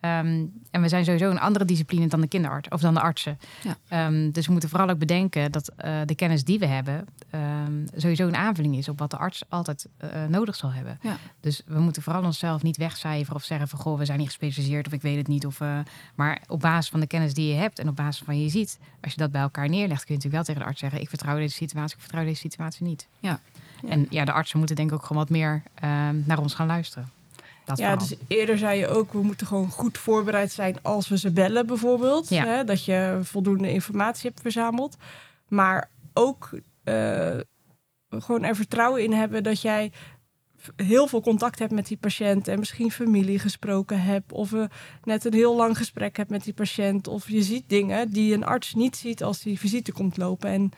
Ehm, 0.00 0.44
en 0.70 0.82
we 0.82 0.88
zijn 0.88 1.04
sowieso 1.04 1.30
een 1.30 1.40
andere 1.40 1.64
discipline 1.64 2.06
dan 2.06 2.20
de 2.20 2.28
kinderarts 2.28 2.68
of 2.68 2.80
dan 2.80 2.94
de 2.94 3.00
artsen. 3.00 3.38
Ja. 3.62 3.76
Ehm, 3.88 4.30
dus 4.30 4.46
we 4.46 4.52
moeten 4.52 4.70
vooral 4.70 4.88
ook 4.88 4.98
bedenken 4.98 5.52
dat 5.52 5.68
eh, 5.68 6.00
de 6.04 6.14
kennis 6.14 6.44
die 6.44 6.58
we 6.58 6.66
hebben 6.66 7.06
ehm, 7.30 7.86
sowieso 7.96 8.26
een 8.26 8.36
aanvulling 8.36 8.76
is 8.76 8.88
op 8.88 8.98
wat 8.98 9.10
de 9.10 9.16
arts 9.16 9.42
altijd 9.48 9.88
eh, 9.96 10.24
nodig 10.28 10.56
zal 10.56 10.72
hebben. 10.72 10.98
Ja. 11.02 11.16
Dus 11.40 11.62
we 11.66 11.80
moeten 11.80 12.02
vooral 12.02 12.22
onszelf 12.22 12.62
niet 12.62 12.76
wegcijferen 12.76 13.36
of 13.36 13.44
zeggen 13.44 13.68
van 13.68 13.78
goh, 13.78 13.98
we 13.98 14.04
zijn 14.04 14.18
niet 14.18 14.26
gespecialiseerd 14.26 14.86
of 14.86 14.92
ik 14.92 15.02
weet 15.02 15.16
het 15.16 15.28
niet. 15.28 15.46
Of, 15.46 15.60
eh, 15.60 15.78
maar 16.14 16.42
op 16.48 16.60
basis 16.60 16.90
van 16.90 17.00
de 17.00 17.06
kennis 17.06 17.34
die 17.34 17.48
je 17.48 17.54
hebt 17.54 17.78
en 17.78 17.88
op 17.88 17.96
basis 17.96 18.22
van 18.24 18.40
je 18.40 18.48
ziet, 18.48 18.78
als 19.00 19.12
je 19.12 19.18
dat 19.18 19.30
bij 19.30 19.42
elkaar 19.42 19.68
neerlegt, 19.68 20.04
kun 20.04 20.14
je 20.14 20.20
natuurlijk 20.22 20.34
wel 20.34 20.44
tegen 20.44 20.60
de 20.60 20.66
arts 20.66 20.80
zeggen: 20.80 21.00
ik 21.00 21.08
vertrouw 21.08 21.36
deze 21.36 21.54
situatie, 21.54 21.96
ik 21.96 22.02
vertrouw 22.02 22.24
deze 22.24 22.40
situatie 22.40 22.86
niet. 22.86 23.08
Ja. 23.18 23.40
En 23.88 24.06
ja, 24.10 24.24
de 24.24 24.32
artsen 24.32 24.58
moeten 24.58 24.76
denk 24.76 24.88
ik 24.88 24.94
ook 24.94 25.04
gewoon 25.04 25.22
wat 25.22 25.30
meer 25.30 25.62
naar 26.24 26.38
ons 26.38 26.54
gaan 26.54 26.66
luisteren. 26.66 27.08
Dat 27.70 27.78
ja, 27.78 27.96
dus 27.96 28.14
eerder 28.28 28.58
zei 28.58 28.78
je 28.78 28.88
ook, 28.88 29.12
we 29.12 29.22
moeten 29.22 29.46
gewoon 29.46 29.70
goed 29.70 29.98
voorbereid 29.98 30.52
zijn 30.52 30.76
als 30.82 31.08
we 31.08 31.18
ze 31.18 31.30
bellen 31.30 31.66
bijvoorbeeld. 31.66 32.28
Ja. 32.28 32.44
Hè, 32.44 32.64
dat 32.64 32.84
je 32.84 33.18
voldoende 33.22 33.72
informatie 33.72 34.28
hebt 34.28 34.42
verzameld. 34.42 34.96
Maar 35.48 35.90
ook 36.12 36.50
eh, 36.84 37.38
gewoon 38.08 38.44
er 38.44 38.56
vertrouwen 38.56 39.02
in 39.02 39.12
hebben 39.12 39.42
dat 39.42 39.60
jij 39.60 39.92
heel 40.76 41.06
veel 41.06 41.20
contact 41.20 41.58
hebt 41.58 41.72
met 41.72 41.86
die 41.86 41.96
patiënt 41.96 42.48
en 42.48 42.58
misschien 42.58 42.90
familie 42.90 43.38
gesproken 43.38 44.02
hebt 44.02 44.32
of 44.32 44.52
uh, 44.52 44.64
net 45.04 45.24
een 45.24 45.32
heel 45.32 45.56
lang 45.56 45.76
gesprek 45.76 46.16
hebt 46.16 46.30
met 46.30 46.44
die 46.44 46.52
patiënt 46.52 47.08
of 47.08 47.28
je 47.28 47.42
ziet 47.42 47.68
dingen 47.68 48.10
die 48.12 48.34
een 48.34 48.44
arts 48.44 48.74
niet 48.74 48.96
ziet 48.96 49.22
als 49.22 49.40
die 49.40 49.58
visite 49.58 49.92
komt 49.92 50.16
lopen 50.16 50.50
en 50.50 50.72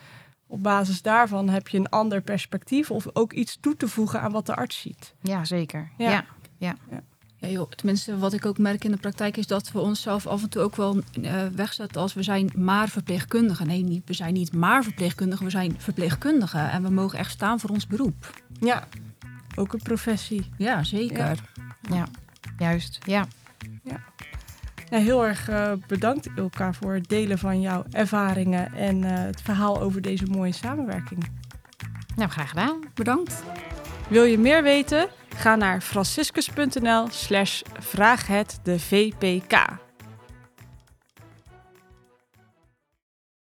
op 0.47 0.63
basis 0.63 1.01
daarvan 1.01 1.49
heb 1.49 1.67
je 1.67 1.77
een 1.77 1.89
ander 1.89 2.21
perspectief 2.21 2.91
of 2.91 3.07
ook 3.13 3.33
iets 3.33 3.57
toe 3.61 3.75
te 3.75 3.87
voegen 3.87 4.21
aan 4.21 4.31
wat 4.31 4.45
de 4.45 4.55
arts 4.55 4.81
ziet. 4.81 5.13
Ja, 5.21 5.45
zeker. 5.45 5.91
Ja. 5.97 6.11
Ja. 6.11 6.25
Ja, 6.63 7.49
joh, 7.49 7.69
tenminste, 7.69 8.17
wat 8.17 8.33
ik 8.33 8.45
ook 8.45 8.57
merk 8.57 8.83
in 8.83 8.91
de 8.91 8.97
praktijk 8.97 9.37
is 9.37 9.47
dat 9.47 9.71
we 9.71 9.79
onszelf 9.79 10.27
af 10.27 10.43
en 10.43 10.49
toe 10.49 10.61
ook 10.61 10.75
wel 10.75 11.01
eh, 11.21 11.45
wegzetten 11.55 12.01
als 12.01 12.13
we 12.13 12.23
zijn 12.23 12.51
maar 12.55 12.89
verpleegkundigen. 12.89 13.67
Nee, 13.67 13.83
niet, 13.83 14.01
we 14.05 14.13
zijn 14.13 14.33
niet 14.33 14.53
maar 14.53 14.83
verpleegkundigen, 14.83 15.45
we 15.45 15.51
zijn 15.51 15.75
verpleegkundigen. 15.77 16.71
En 16.71 16.83
we 16.83 16.89
mogen 16.89 17.19
echt 17.19 17.31
staan 17.31 17.59
voor 17.59 17.69
ons 17.69 17.87
beroep. 17.87 18.41
Ja, 18.59 18.87
ook 19.55 19.73
een 19.73 19.81
professie. 19.81 20.49
Ja, 20.57 20.83
zeker. 20.83 21.39
Ja. 21.89 22.07
Juist, 22.57 22.99
ja. 23.05 23.27
Ja, 24.89 24.99
heel 24.99 25.25
erg 25.25 25.49
eh, 25.49 25.71
bedankt 25.87 26.27
Ilka 26.35 26.73
voor 26.73 26.93
het 26.93 27.09
delen 27.09 27.37
van 27.37 27.61
jouw 27.61 27.83
ervaringen 27.91 28.73
en 28.73 29.03
eh, 29.03 29.11
het 29.13 29.41
verhaal 29.41 29.81
over 29.81 30.01
deze 30.01 30.25
mooie 30.25 30.51
samenwerking. 30.51 31.29
Nou, 32.15 32.29
graag 32.29 32.49
gedaan. 32.49 32.79
Bedankt. 32.93 33.43
Wil 34.07 34.23
je 34.23 34.37
meer 34.37 34.63
weten? 34.63 35.07
Ga 35.35 35.55
naar 35.55 35.81
franciscus.nl 35.81 37.07
slash 37.09 37.61
vraag 37.79 38.27
het 38.27 38.59
de 38.63 38.79
VPK. 38.79 39.82